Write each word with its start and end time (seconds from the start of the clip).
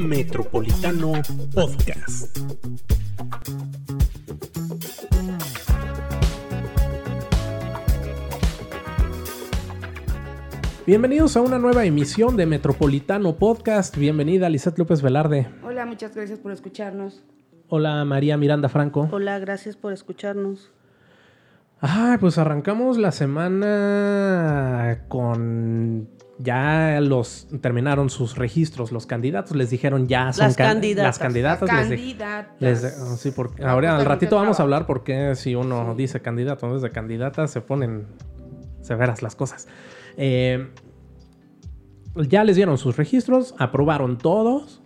Metropolitano 0.00 1.12
Podcast. 1.54 2.38
Bienvenidos 10.86 11.36
a 11.36 11.42
una 11.42 11.58
nueva 11.58 11.84
emisión 11.84 12.36
de 12.36 12.46
Metropolitano 12.46 13.36
Podcast. 13.36 13.96
Bienvenida, 13.98 14.48
Lizeth 14.48 14.78
López 14.78 15.02
Velarde. 15.02 15.48
Hola, 15.62 15.84
muchas 15.84 16.14
gracias 16.14 16.38
por 16.38 16.52
escucharnos. 16.52 17.22
Hola, 17.68 18.02
María 18.06 18.38
Miranda 18.38 18.70
Franco. 18.70 19.08
Hola, 19.12 19.38
gracias 19.38 19.76
por 19.76 19.92
escucharnos. 19.92 20.72
Ah, 21.82 22.16
pues 22.18 22.38
arrancamos 22.38 22.96
la 22.96 23.12
semana 23.12 25.04
con 25.08 26.08
ya 26.42 27.00
los 27.00 27.46
terminaron 27.60 28.08
sus 28.10 28.36
registros, 28.36 28.92
los 28.92 29.06
candidatos 29.06 29.54
les 29.56 29.70
dijeron 29.70 30.08
ya 30.08 30.32
son 30.32 30.46
Las 30.46 30.56
can- 30.56 30.74
candidatas. 30.74 31.04
las 31.06 31.18
candidatas. 31.18 31.68
Las 31.68 31.88
les 31.88 31.98
candidatas. 31.98 32.60
les 32.60 32.82
de- 32.82 32.88
oh, 33.02 33.16
sí, 33.16 33.30
porque 33.30 33.62
No, 33.62 33.68
ahora 33.70 33.90
pues 33.90 34.00
al 34.00 34.06
ratito 34.06 34.36
vamos 34.36 34.58
a 34.58 34.62
hablar 34.62 34.86
porque 34.86 35.34
si 35.34 35.54
uno 35.54 35.94
dice 35.94 36.20
candidato 36.20 36.66
en 36.66 36.72
vez 36.72 36.82
de 36.82 36.90
candidata 36.90 37.46
se 37.48 37.60
ponen 37.60 38.06
severas 38.80 39.22
las 39.22 39.36
cosas. 39.36 39.68
Eh, 40.16 40.68
ya 42.28 42.44
les 42.44 42.56
dieron 42.56 42.78
sus 42.78 42.96
registros, 42.96 43.54
aprobaron 43.58 44.18
todos. 44.18 44.82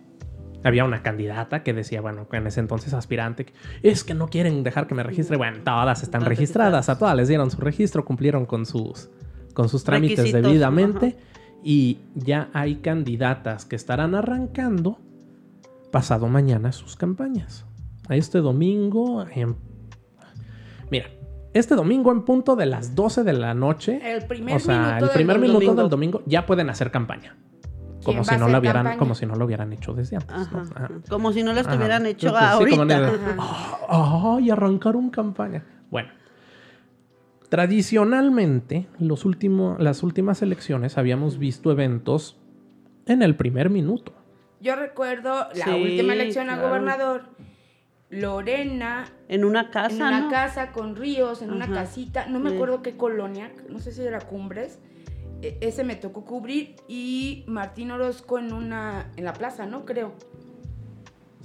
Había 0.63 0.83
una 0.83 1.03
candidata 1.03 1.63
que 1.63 1.73
decía, 1.73 2.01
bueno, 2.01 2.27
que 2.27 2.37
en 2.37 2.47
ese 2.47 2.59
entonces 2.59 2.93
aspirante, 2.93 3.45
es 3.83 4.03
que 4.03 4.13
no 4.15 4.27
quieren 4.29 4.63
dejar 4.63 4.87
que 4.87 4.95
me 4.95 5.03
registre. 5.03 5.37
Bueno, 5.37 5.59
todas 5.63 6.01
están 6.03 6.25
registradas, 6.25 6.89
a 6.89 6.97
todas 6.97 7.15
les 7.15 7.27
dieron 7.27 7.51
su 7.51 7.61
registro, 7.61 8.03
cumplieron 8.03 8.45
con 8.45 8.65
sus, 8.65 9.09
con 9.53 9.69
sus 9.69 9.83
trámites 9.83 10.17
Requisitos, 10.17 10.41
debidamente. 10.43 11.15
Y 11.67 11.97
ya 12.13 12.49
hay 12.53 12.75
candidatas 12.75 13.65
que 13.65 13.75
estarán 13.75 14.13
arrancando 14.13 14.99
pasado 15.91 16.27
mañana 16.27 16.71
sus 16.71 16.95
campañas. 16.95 17.65
Este 18.07 18.37
domingo, 18.37 19.25
en- 19.33 19.55
mira, 20.91 21.07
este 21.53 21.73
domingo 21.73 22.11
en 22.11 22.21
punto 22.21 22.55
de 22.55 22.67
las 22.67 22.93
12 22.93 23.23
de 23.23 23.33
la 23.33 23.55
noche, 23.55 23.99
El 24.03 24.25
primer 24.27 24.57
o 24.57 24.59
sea, 24.59 24.77
minuto 24.77 24.95
el 24.95 25.01
del 25.01 25.09
primer 25.15 25.39
minuto 25.39 25.59
domingo. 25.59 25.81
del 25.81 25.89
domingo 25.89 26.21
ya 26.27 26.45
pueden 26.45 26.69
hacer 26.69 26.91
campaña. 26.91 27.35
¿Quién 28.03 28.17
Como 28.17 28.23
si 28.25 28.37
no 28.37 28.47
lo 28.47 28.59
hubieran, 28.59 28.97
como 28.99 29.15
si 29.15 29.25
no 29.25 29.33
lo 29.35 29.45
hubieran 29.45 29.73
hecho 29.73 29.93
desde 29.95 30.17
antes. 30.17 30.51
¿no? 30.51 30.59
Ajá. 30.59 30.71
Ajá. 30.75 30.89
Como 31.09 31.31
si 31.33 31.41
no 31.41 31.53
lo 31.53 31.61
estuvieran 31.61 32.05
hecho 32.05 32.29
Sí, 32.29 32.35
como 32.69 32.83
ahorita. 32.83 33.07
Ajá. 33.07 33.79
Ah, 33.89 34.35
¡Ay, 34.37 34.51
arrancaron 34.51 35.09
campaña! 35.09 35.63
Bueno, 35.89 36.09
tradicionalmente, 37.49 38.87
los 38.99 39.25
últimos, 39.25 39.79
las 39.79 40.03
últimas 40.03 40.41
elecciones 40.41 40.97
habíamos 40.97 41.37
visto 41.37 41.71
eventos 41.71 42.37
en 43.05 43.21
el 43.21 43.35
primer 43.35 43.69
minuto. 43.69 44.13
Yo 44.59 44.75
recuerdo 44.75 45.47
la 45.55 45.65
Sí, 45.65 45.71
última 45.83 46.13
elección 46.13 46.49
a 46.49 46.57
gobernador, 46.61 47.23
Lorena, 48.09 49.05
En 49.27 49.43
una 49.43 49.71
casa, 49.71 49.95
en 49.95 50.01
una 50.01 50.19
¿no? 50.21 50.29
casa 50.29 50.71
con 50.71 50.95
ríos, 50.95 51.41
en 51.41 51.51
una 51.51 51.67
casita, 51.67 52.27
no 52.27 52.39
me 52.39 52.51
acuerdo 52.53 52.81
qué 52.81 52.95
colonia, 52.95 53.51
no 53.69 53.79
sé 53.79 53.91
si 53.91 54.01
era 54.03 54.19
Cumbres. 54.21 54.79
e- 55.41 55.57
Ese 55.61 55.83
me 55.83 55.95
tocó 55.95 56.23
cubrir 56.23 56.75
y 56.87 57.43
Martín 57.47 57.91
Orozco 57.91 58.39
en 58.39 58.53
una 58.53 59.11
en 59.17 59.25
la 59.25 59.33
plaza, 59.33 59.65
¿no? 59.65 59.85
Creo. 59.85 60.13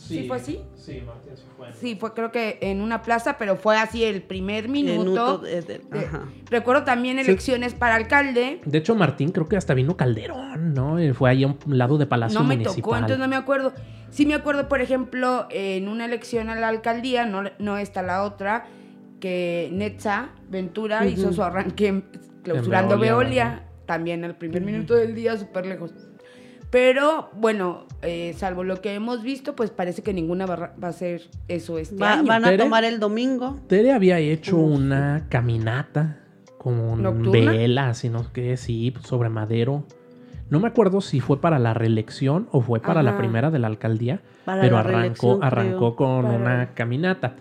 ¿Sí 0.01 0.25
fue 0.27 0.37
así? 0.39 0.61
Sí, 0.75 1.03
Martín 1.07 1.33
sí 1.37 1.43
fue. 1.57 1.73
Sí, 1.75 1.97
fue 2.01 2.15
creo 2.15 2.33
que 2.33 2.59
en 2.63 2.81
una 2.81 3.03
plaza, 3.03 3.37
pero 3.39 3.57
fue 3.57 3.77
así 3.79 4.03
el 4.03 4.23
primer 4.23 4.69
minuto. 4.69 4.99
Minuto 5.01 5.39
de- 5.39 5.63
de- 5.63 5.79
de- 5.79 5.99
ajá. 6.07 6.25
Recuerdo 6.51 6.85
también 6.85 7.17
Sí. 7.19 7.23
elecciones 7.31 7.75
para 7.75 7.95
alcalde. 7.97 8.61
De 8.65 8.79
hecho, 8.79 8.95
Martín 8.95 9.31
creo 9.31 9.49
que 9.49 9.57
hasta 9.57 9.75
vino 9.75 9.97
Calderón, 9.97 10.75
¿no? 10.75 10.97
Fue 11.15 11.31
ahí 11.31 11.45
a 11.45 11.49
un 11.49 11.59
lado 11.67 11.99
de 11.99 12.07
Palacio 12.07 12.39
No 12.41 12.45
me 12.47 12.55
Municipal. 12.57 12.83
tocó, 12.83 12.95
entonces 12.97 13.19
no 13.19 13.29
me 13.29 13.37
acuerdo. 13.37 13.73
Sí 14.11 14.27
me 14.27 14.35
acuerdo, 14.35 14.69
por 14.69 14.81
ejemplo, 14.81 15.47
en 15.51 15.87
una 15.87 16.07
elección 16.07 16.49
a 16.51 16.57
la 16.57 16.69
alcaldía, 16.69 17.27
no, 17.27 17.43
no 17.59 17.77
está 17.79 18.03
la 18.03 18.25
otra, 18.25 18.67
que 19.21 19.69
Netza 19.73 20.31
Ventura 20.49 21.01
Ujú. 21.03 21.09
hizo 21.11 21.33
su 21.33 21.43
arranque 21.43 22.03
clausurando 22.43 22.95
En 22.95 23.01
Veolia, 23.01 23.45
Veolia, 23.45 23.67
también 23.87 24.25
al 24.25 24.37
primer 24.37 24.63
minuto 24.63 24.95
del 24.95 25.15
día, 25.15 25.37
súper 25.37 25.67
lejos. 25.67 25.93
Pero 26.71 27.31
bueno, 27.35 27.85
eh, 28.03 28.33
salvo 28.37 28.63
lo 28.63 28.81
que 28.81 28.95
hemos 28.95 29.23
visto, 29.23 29.57
pues 29.57 29.71
parece 29.71 30.03
que 30.03 30.13
ninguna 30.13 30.47
va, 30.47 30.55
a- 30.55 30.73
va 30.83 30.89
a 30.89 30.93
ser 30.93 31.23
eso 31.49 31.79
este 31.79 31.97
Va- 31.97 32.15
año. 32.15 32.25
van 32.27 32.45
a 32.45 32.51
Tere. 32.51 32.63
tomar 32.63 32.85
el 32.85 33.01
domingo. 33.01 33.59
Tere 33.67 33.93
había 33.93 34.19
hecho 34.19 34.57
Uf. 34.57 34.77
una 34.77 35.27
caminata 35.29 36.21
con 36.59 37.03
¿Nocturna? 37.03 37.53
velas, 37.53 37.99
sino 37.99 38.33
que 38.33 38.57
sí, 38.57 38.95
sobre 39.05 39.31
madero. 39.31 39.85
No 40.49 40.61
me 40.61 40.69
acuerdo 40.69 41.01
si 41.01 41.21
fue 41.21 41.41
para 41.41 41.59
la 41.59 41.75
reelección 41.75 42.49
o 42.53 42.61
fue 42.61 42.81
para 42.81 43.03
la 43.03 43.17
primera 43.17 43.51
de 43.51 43.59
la 43.61 43.67
alcaldía, 43.69 44.21
Para 44.45 44.63
pero 44.63 44.75
la 44.77 44.81
arrancó, 44.81 45.39
arrancó 45.43 45.79
creo. 45.79 45.97
con 45.97 46.23
Para- 46.25 46.37
una 46.37 46.75
caminata. 46.75 47.35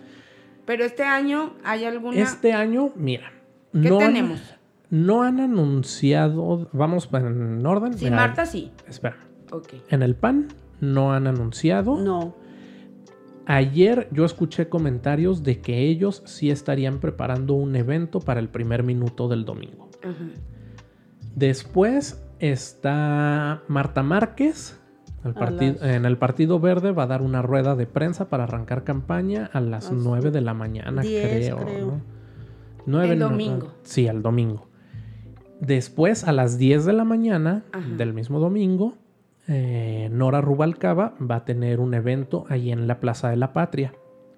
Pero 0.64 0.84
este 0.84 1.02
año 1.04 1.54
hay 1.64 1.84
alguna... 1.84 2.16
Este 2.20 2.52
año, 2.52 2.90
mira, 2.96 3.32
¿Qué 3.72 3.78
no 3.90 3.98
tenemos? 3.98 4.40
Han, 4.40 4.59
no 4.90 5.22
han 5.22 5.40
anunciado, 5.40 6.68
vamos 6.72 7.08
en 7.12 7.64
orden. 7.64 7.94
Sí, 7.94 8.04
Mira, 8.06 8.16
Marta 8.16 8.44
sí. 8.46 8.72
Espera, 8.88 9.16
Ok. 9.52 9.74
en 9.88 10.02
el 10.02 10.14
PAN 10.16 10.48
no 10.80 11.12
han 11.12 11.26
anunciado. 11.26 11.96
No. 11.98 12.34
Ayer 13.46 14.08
yo 14.12 14.24
escuché 14.24 14.68
comentarios 14.68 15.42
de 15.42 15.60
que 15.60 15.80
ellos 15.88 16.22
sí 16.26 16.50
estarían 16.50 17.00
preparando 17.00 17.54
un 17.54 17.74
evento 17.74 18.20
para 18.20 18.38
el 18.40 18.48
primer 18.48 18.82
minuto 18.84 19.28
del 19.28 19.44
domingo. 19.44 19.88
Ajá. 20.02 20.14
Después 21.34 22.22
está 22.38 23.62
Marta 23.68 24.02
Márquez. 24.02 24.76
al 25.22 25.34
las- 25.34 25.82
En 25.82 26.06
el 26.06 26.16
Partido 26.16 26.60
Verde 26.60 26.92
va 26.92 27.02
a 27.02 27.06
dar 27.06 27.20
una 27.20 27.42
rueda 27.42 27.76
de 27.76 27.86
prensa 27.86 28.30
para 28.30 28.44
arrancar 28.44 28.84
campaña 28.84 29.50
a 29.52 29.60
las 29.60 29.90
A 29.90 29.92
las 29.92 30.02
9 30.02 30.30
de 30.30 30.40
la 30.40 30.54
mañana, 30.54 31.02
creo. 31.02 31.58
creo. 31.58 31.86
¿no? 31.86 32.00
Nueve, 32.86 33.12
El 33.12 33.18
no- 33.18 33.28
domingo. 33.28 33.74
sí, 33.82 34.06
el 34.06 34.22
domingo. 34.22 34.69
Después, 35.60 36.24
a 36.26 36.32
las 36.32 36.58
10 36.58 36.84
de 36.86 36.92
la 36.92 37.04
mañana 37.04 37.64
Ajá. 37.72 37.86
del 37.96 38.14
mismo 38.14 38.40
domingo, 38.40 38.94
eh, 39.46 40.08
Nora 40.12 40.40
Rubalcaba 40.40 41.14
va 41.20 41.36
a 41.36 41.44
tener 41.44 41.80
un 41.80 41.94
evento 41.94 42.46
ahí 42.48 42.72
en 42.72 42.86
la 42.86 43.00
Plaza 43.00 43.28
de 43.30 43.36
la 43.36 43.52
Patria. 43.52 43.92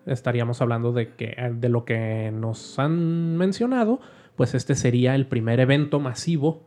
Estaríamos 0.07 0.61
hablando 0.61 0.93
de, 0.93 1.15
que, 1.15 1.37
de 1.55 1.69
lo 1.69 1.85
que 1.85 2.33
nos 2.35 2.79
han 2.79 3.37
mencionado, 3.37 4.01
pues 4.37 4.55
este 4.55 4.75
sería 4.75 5.15
el 5.15 5.27
primer 5.27 5.61
evento 5.61 6.01
masivo 6.01 6.63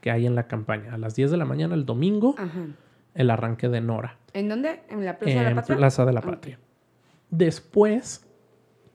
que 0.00 0.10
hay 0.12 0.26
en 0.26 0.34
la 0.36 0.46
campaña. 0.46 0.94
A 0.94 0.98
las 0.98 1.16
10 1.16 1.32
de 1.32 1.36
la 1.36 1.44
mañana 1.44 1.74
el 1.74 1.84
domingo, 1.84 2.36
Ajá. 2.38 2.66
el 3.14 3.30
arranque 3.30 3.68
de 3.68 3.80
Nora 3.80 4.18
¿En 4.34 4.48
dónde? 4.48 4.82
¿En 4.88 5.04
la 5.04 5.18
Plaza 5.18 5.34
de 5.38 5.42
la 5.44 5.50
en 5.50 5.56
Patria? 5.56 5.76
Plaza 5.78 6.04
de 6.04 6.12
la 6.12 6.20
Ok. 6.20 6.26
Patria. 6.26 6.58
Después 7.30 8.25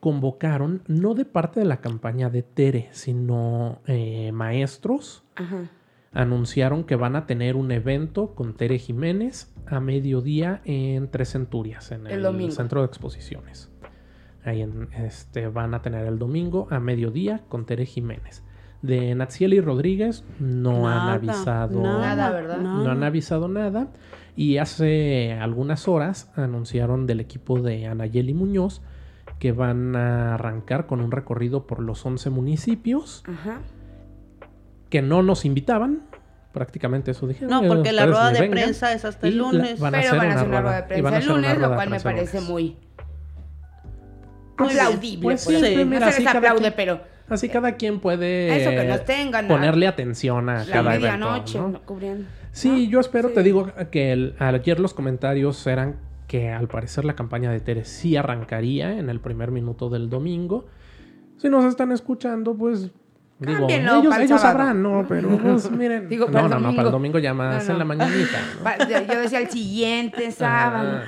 convocaron, 0.01 0.81
no 0.87 1.13
de 1.13 1.23
parte 1.25 1.61
de 1.61 1.65
la 1.65 1.77
campaña 1.77 2.29
de 2.29 2.41
Tere, 2.41 2.89
sino 2.91 3.79
eh, 3.85 4.31
maestros, 4.33 5.23
Ajá. 5.35 5.69
anunciaron 6.11 6.83
que 6.83 6.95
van 6.95 7.15
a 7.15 7.27
tener 7.27 7.55
un 7.55 7.71
evento 7.71 8.33
con 8.33 8.55
Tere 8.55 8.79
Jiménez 8.79 9.53
a 9.67 9.79
mediodía 9.79 10.61
en 10.65 11.09
Tres 11.09 11.31
Centurias, 11.31 11.91
en 11.91 12.07
El 12.07 12.51
centro 12.51 12.81
de 12.81 12.87
exposiciones. 12.87 13.69
Ahí 14.43 14.61
en, 14.61 14.89
este, 14.93 15.47
van 15.47 15.75
a 15.75 15.83
tener 15.83 16.07
el 16.07 16.17
domingo 16.17 16.67
a 16.71 16.79
mediodía 16.79 17.43
con 17.47 17.65
Tere 17.65 17.85
Jiménez. 17.85 18.43
De 18.81 19.13
Natsieli 19.13 19.61
Rodríguez 19.61 20.25
no 20.39 20.89
han 20.89 21.09
avisado 21.09 21.79
Nada, 21.83 22.31
¿verdad? 22.31 22.57
no 22.57 22.89
han 22.89 23.03
avisado 23.03 23.47
nada. 23.47 23.89
Y 24.35 24.57
hace 24.57 25.33
algunas 25.33 25.87
horas 25.87 26.31
anunciaron 26.35 27.05
del 27.05 27.19
equipo 27.19 27.61
de 27.61 27.85
Anayeli 27.85 28.33
Muñoz 28.33 28.81
que 29.41 29.51
van 29.53 29.95
a 29.95 30.35
arrancar 30.35 30.85
con 30.85 31.01
un 31.01 31.09
recorrido 31.11 31.65
por 31.65 31.79
los 31.79 32.05
11 32.05 32.29
municipios 32.29 33.23
Ajá. 33.27 33.57
que 34.91 35.01
no 35.01 35.23
nos 35.23 35.45
invitaban. 35.45 36.01
Prácticamente 36.51 37.09
eso 37.09 37.25
dijeron. 37.27 37.49
No, 37.49 37.63
"Eh, 37.63 37.67
porque 37.67 37.91
la 37.91 38.05
rueda 38.05 38.27
de 38.31 38.41
vengan". 38.41 38.51
prensa 38.65 38.93
es 38.93 39.03
hasta 39.03 39.25
el 39.27 39.37
la- 39.37 39.43
lunes. 39.51 39.79
van 39.79 39.95
a 39.95 39.97
Pero 39.97 40.09
hacer 40.09 40.19
van 40.19 40.27
a 40.29 40.35
hacer 40.35 40.47
una 40.47 40.61
rueda- 40.61 40.61
rueda 40.61 40.81
de 40.81 40.87
prensa 41.01 41.17
el 41.17 41.25
lunes, 41.27 41.57
lo 41.57 41.73
cual 41.73 41.89
me 41.89 41.99
parece 41.99 42.41
muy 42.41 42.77
aplaudible. 44.57 45.23
Pues 45.23 45.41
sí, 45.41 45.55
así. 45.55 45.85
mira, 45.85 46.05
no 46.05 46.11
se 46.11 46.19
les 46.21 46.35
aplaude, 46.35 46.59
quien- 46.61 46.73
pero 46.75 47.01
Así 47.29 47.49
cada 47.49 47.77
quien 47.77 47.99
puede 47.99 48.61
eso 48.61 48.69
que 48.69 48.83
nos 48.85 49.05
tengan. 49.05 49.47
ponerle 49.47 49.87
atención 49.87 50.49
a 50.49 50.65
la 50.65 50.71
cada 50.71 50.95
evento. 50.95 51.17
medianoche 51.17 51.57
¿no? 51.57 51.69
¿no? 51.69 51.81
cubriendo. 51.81 52.27
Sí, 52.51 52.69
¿no? 52.69 52.91
yo 52.91 52.99
espero, 52.99 53.29
Sí. 53.29 53.35
te 53.35 53.43
digo 53.43 53.71
que 53.89 54.11
el- 54.11 54.35
ayer 54.37 54.79
los 54.79 54.93
comentarios 54.93 55.65
eran 55.65 55.95
que 56.31 56.49
al 56.49 56.69
parecer 56.69 57.03
la 57.03 57.13
campaña 57.13 57.51
de 57.51 57.59
Tere 57.59 57.83
sí 57.83 58.15
arrancaría 58.15 58.97
en 58.97 59.09
el 59.09 59.19
primer 59.19 59.51
minuto 59.51 59.89
del 59.89 60.09
domingo. 60.09 60.65
Si 61.35 61.49
nos 61.49 61.65
están 61.65 61.91
escuchando, 61.91 62.55
pues 62.55 62.89
digo, 63.39 63.67
ellos, 63.67 64.07
pa'l 64.07 64.21
ellos 64.21 64.39
sabrán, 64.39 64.81
¿no? 64.81 65.05
Pero 65.09 65.27
pues 65.37 65.69
miren, 65.77 66.07
Digo, 66.07 66.29
no, 66.29 66.47
no, 66.47 66.57
no, 66.57 66.73
para 66.73 66.87
el 66.87 66.91
domingo. 66.93 67.19
ya 67.19 67.33
más 67.33 67.67
No, 67.67 67.73
en 67.73 67.79
la 67.79 67.83
mañanita. 67.83 68.37
Yo 69.13 69.19
decía 69.19 69.39
el 69.39 69.49
siguiente 69.49 70.31
sábado. 70.31 71.01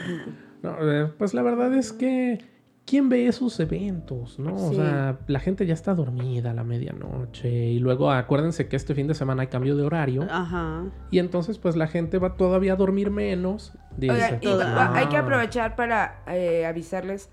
Ah, 0.61 0.77
eh, 0.81 1.07
pues 1.17 1.33
la 1.33 1.41
verdad 1.41 1.73
es 1.73 1.93
que 1.93 2.39
¿quién 2.85 3.09
ve 3.09 3.27
esos 3.27 3.59
eventos? 3.59 4.37
¿No? 4.39 4.53
O 4.55 4.73
sea, 4.73 5.17
la 5.27 5.39
gente 5.39 5.65
ya 5.65 5.73
está 5.73 5.93
dormida 5.95 6.51
a 6.51 6.53
la 6.53 6.63
medianoche. 6.63 7.49
Y 7.49 7.79
luego 7.79 8.11
acuérdense 8.11 8.67
que 8.67 8.75
este 8.75 8.93
fin 8.93 9.07
de 9.07 9.13
semana 9.15 9.41
hay 9.43 9.47
cambio 9.47 9.75
de 9.75 9.83
horario. 9.83 10.27
Ajá. 10.29 10.83
Y 11.11 11.19
entonces, 11.19 11.57
pues 11.57 11.75
la 11.75 11.87
gente 11.87 12.17
va 12.19 12.35
todavía 12.35 12.73
a 12.73 12.75
dormir 12.75 13.09
menos. 13.11 13.73
Dice, 13.97 14.39
y 14.41 14.47
va- 14.47 14.95
hay 14.95 15.07
que 15.07 15.17
"Ah". 15.17 15.21
aprovechar 15.21 15.75
para 15.75 16.23
eh, 16.27 16.65
avisarles 16.65 17.29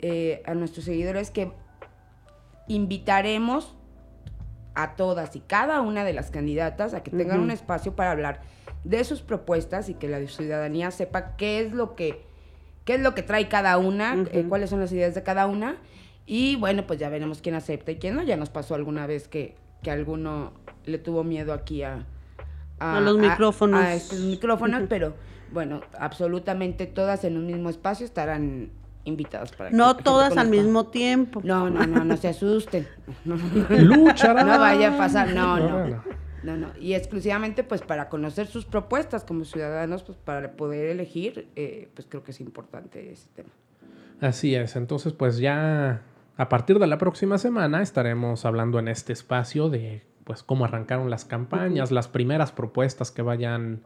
eh, 0.00 0.42
a 0.46 0.54
nuestros 0.54 0.84
seguidores 0.84 1.30
que 1.30 1.52
invitaremos 2.68 3.76
a 4.74 4.96
todas 4.96 5.36
y 5.36 5.40
cada 5.40 5.80
una 5.80 6.04
de 6.04 6.12
las 6.12 6.30
candidatas 6.30 6.94
a 6.94 7.02
que 7.02 7.10
tengan 7.10 7.40
un 7.40 7.50
espacio 7.50 7.94
para 7.94 8.10
hablar 8.10 8.40
de 8.82 9.04
sus 9.04 9.22
propuestas 9.22 9.88
y 9.88 9.94
que 9.94 10.08
la 10.08 10.18
ciudadanía 10.26 10.90
sepa 10.90 11.36
qué 11.36 11.60
es 11.60 11.72
lo 11.72 11.94
que 11.94 12.26
qué 12.84 12.94
es 12.94 13.00
lo 13.00 13.14
que 13.14 13.22
trae 13.22 13.48
cada 13.48 13.78
una, 13.78 14.24
eh, 14.32 14.44
cuáles 14.48 14.70
son 14.70 14.80
las 14.80 14.92
ideas 14.92 15.14
de 15.14 15.22
cada 15.22 15.46
una 15.46 15.76
y 16.26 16.56
bueno, 16.56 16.86
pues 16.86 16.98
ya 16.98 17.08
veremos 17.08 17.40
quién 17.42 17.54
acepta 17.54 17.92
y 17.92 17.96
quién 17.96 18.14
no. 18.16 18.22
Ya 18.22 18.36
nos 18.36 18.50
pasó 18.50 18.74
alguna 18.74 19.06
vez 19.06 19.28
que, 19.28 19.56
que 19.82 19.90
alguno 19.90 20.52
le 20.84 20.98
tuvo 20.98 21.24
miedo 21.24 21.52
aquí 21.52 21.82
a 21.82 22.06
A 22.78 23.00
los 23.00 23.18
micrófonos. 23.18 23.80
a 23.80 23.94
estos 23.94 24.20
micrófonos, 24.20 24.84
pero 24.88 25.14
bueno, 25.52 25.82
absolutamente 25.98 26.86
todas 26.86 27.24
en 27.24 27.36
un 27.36 27.46
mismo 27.46 27.68
espacio 27.70 28.06
estarán 28.06 28.70
invitadas 29.04 29.52
para 29.52 29.70
No 29.70 29.96
que 29.96 30.02
todas 30.02 30.36
al 30.38 30.48
mismo 30.48 30.86
tiempo. 30.86 31.40
No, 31.44 31.68
no, 31.68 31.86
no, 31.86 32.04
no 32.04 32.16
se 32.16 32.28
asusten. 32.28 32.88
No, 33.24 33.36
no, 33.36 33.44
no. 33.68 33.96
Lucharán. 33.96 34.46
No 34.46 34.58
vaya 34.58 34.94
a 34.94 34.98
pasar, 34.98 35.34
no, 35.34 35.58
no. 35.58 36.02
No, 36.44 36.58
no. 36.58 36.68
Y 36.78 36.92
exclusivamente 36.92 37.64
pues 37.64 37.80
para 37.80 38.08
conocer 38.10 38.46
sus 38.46 38.66
propuestas 38.66 39.24
como 39.24 39.44
ciudadanos, 39.44 40.02
pues 40.02 40.18
para 40.18 40.52
poder 40.52 40.90
elegir, 40.90 41.48
eh, 41.56 41.88
pues 41.94 42.06
creo 42.08 42.22
que 42.22 42.32
es 42.32 42.40
importante 42.40 43.10
ese 43.10 43.28
tema. 43.34 43.48
Así 44.20 44.54
es, 44.54 44.76
entonces 44.76 45.12
pues 45.14 45.38
ya 45.38 46.02
a 46.36 46.48
partir 46.48 46.78
de 46.78 46.86
la 46.86 46.98
próxima 46.98 47.38
semana 47.38 47.82
estaremos 47.82 48.44
hablando 48.44 48.78
en 48.78 48.88
este 48.88 49.12
espacio 49.12 49.70
de 49.70 50.02
pues 50.24 50.42
cómo 50.42 50.64
arrancaron 50.64 51.10
las 51.10 51.24
campañas, 51.24 51.90
las 51.90 52.08
primeras 52.08 52.52
propuestas 52.52 53.10
que 53.10 53.22
vayan 53.22 53.82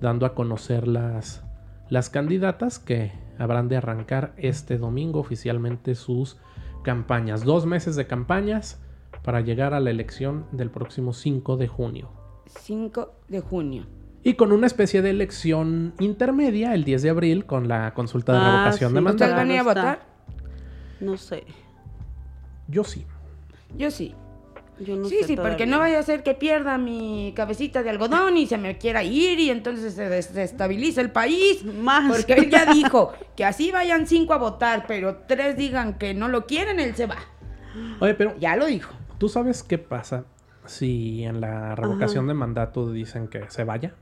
dando 0.00 0.26
a 0.26 0.34
conocer 0.34 0.86
las, 0.86 1.42
las 1.88 2.10
candidatas 2.10 2.78
que 2.78 3.12
habrán 3.38 3.68
de 3.68 3.76
arrancar 3.76 4.34
este 4.36 4.76
domingo 4.76 5.20
oficialmente 5.20 5.94
sus 5.94 6.38
campañas. 6.82 7.44
Dos 7.44 7.66
meses 7.66 7.96
de 7.96 8.06
campañas 8.06 8.80
para 9.24 9.40
llegar 9.40 9.74
a 9.74 9.80
la 9.80 9.90
elección 9.90 10.46
del 10.52 10.70
próximo 10.70 11.12
5 11.12 11.56
de 11.56 11.66
junio. 11.66 12.10
5 12.46 13.12
de 13.28 13.40
junio. 13.40 13.86
Y 14.22 14.34
con 14.34 14.52
una 14.52 14.66
especie 14.66 15.02
de 15.02 15.10
elección 15.10 15.94
intermedia 15.98 16.74
el 16.74 16.84
10 16.84 17.02
de 17.02 17.10
abril 17.10 17.44
con 17.46 17.66
la 17.68 17.92
consulta 17.94 18.32
de 18.32 18.38
Ah, 18.38 18.42
revocación 18.58 18.90
sí. 18.90 18.94
de 18.94 19.00
¿Ustedes 19.00 19.20
mandato. 19.20 19.36
van 19.36 19.50
a 19.50 19.54
ir 19.54 19.58
a 19.60 19.62
votar? 19.62 20.06
No 21.00 21.16
sé. 21.16 21.44
Yo 22.68 22.84
sí. 22.84 23.04
Yo 23.76 23.90
sí. 23.90 24.14
Yo 24.80 24.96
no 24.96 25.04
sí, 25.08 25.18
sé 25.20 25.26
sí, 25.28 25.36
porque 25.36 25.66
no 25.66 25.78
vaya 25.78 26.00
a 26.00 26.02
ser 26.02 26.22
que 26.24 26.34
pierda 26.34 26.78
mi 26.78 27.32
cabecita 27.36 27.82
de 27.84 27.90
algodón 27.90 28.36
y 28.36 28.46
se 28.46 28.58
me 28.58 28.76
quiera 28.76 29.04
ir 29.04 29.38
y 29.38 29.50
entonces 29.50 29.94
se 29.94 30.08
desestabiliza 30.08 31.00
el 31.00 31.12
país. 31.12 31.64
Más. 31.64 32.10
Porque 32.12 32.32
él 32.32 32.50
ya 32.50 32.72
dijo 32.72 33.12
que 33.36 33.44
así 33.44 33.70
vayan 33.70 34.06
cinco 34.06 34.32
a 34.34 34.38
votar, 34.38 34.86
pero 34.88 35.18
tres 35.28 35.56
digan 35.56 35.94
que 35.96 36.12
no 36.12 36.28
lo 36.28 36.46
quieren, 36.46 36.80
él 36.80 36.94
se 36.96 37.06
va. 37.06 37.16
Oye, 38.00 38.14
pero 38.14 38.36
Ya 38.38 38.56
lo 38.56 38.66
dijo. 38.66 38.92
¿Tú 39.18 39.28
sabes 39.28 39.62
qué 39.62 39.78
pasa 39.78 40.24
si 40.66 41.24
en 41.24 41.40
la 41.40 41.74
revocación 41.74 42.24
Ajá. 42.24 42.28
de 42.28 42.34
mandato 42.34 42.92
dicen 42.92 43.28
que 43.28 43.48
se 43.50 43.64
vaya? 43.64 43.94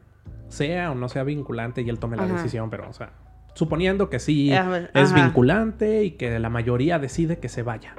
Sea 0.48 0.90
o 0.90 0.94
no 0.94 1.08
sea 1.08 1.24
vinculante 1.24 1.82
y 1.82 1.88
él 1.88 1.98
tome 1.98 2.16
la 2.16 2.24
Ajá. 2.24 2.34
decisión, 2.34 2.70
pero, 2.70 2.88
o 2.88 2.92
sea, 2.92 3.12
suponiendo 3.54 4.08
que 4.10 4.18
sí 4.18 4.50
es 4.94 5.12
vinculante 5.12 6.04
y 6.04 6.12
que 6.12 6.38
la 6.38 6.50
mayoría 6.50 6.98
decide 6.98 7.38
que 7.38 7.48
se 7.48 7.62
vaya. 7.62 7.94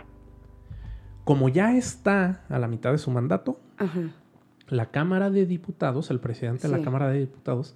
Como 1.24 1.50
ya 1.50 1.76
está 1.78 2.42
a 2.50 2.60
la 2.60 2.68
mitad 2.68 2.92
de 2.92 2.98
su 2.98 3.10
mandato, 3.12 3.60
la 4.68 4.88
Cámara 4.92 5.30
de 5.30 5.46
Diputados, 5.46 6.12
el 6.12 6.20
presidente 6.20 6.68
de 6.68 6.78
la. 6.78 6.84
Cámara 6.84 7.10
de 7.10 7.20
Diputados, 7.20 7.76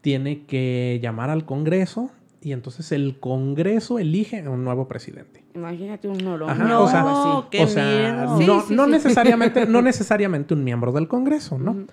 tiene 0.00 0.44
que 0.44 0.98
llamar 1.02 1.30
al 1.30 1.44
Congreso 1.46 2.10
y 2.44 2.52
entonces 2.52 2.92
el 2.92 3.18
Congreso 3.18 3.98
elige 3.98 4.40
a 4.40 4.50
un 4.50 4.62
nuevo 4.64 4.86
presidente. 4.86 5.42
Imagínate 5.54 6.06
un 6.08 6.18
norón. 6.18 6.50
Ajá, 6.50 6.62
No, 6.64 6.82
o 6.82 6.88
sea, 6.88 7.04
qué 7.50 7.62
o 7.64 7.66
sea, 7.66 7.84
miedo. 7.84 8.38
Sí, 8.38 8.46
no, 8.46 8.60
sí, 8.62 8.74
no 8.74 8.84
sí. 8.84 8.90
necesariamente, 8.90 9.66
no 9.66 9.82
necesariamente 9.82 10.54
un 10.54 10.62
miembro 10.62 10.92
del 10.92 11.08
Congreso, 11.08 11.58
¿no? 11.58 11.86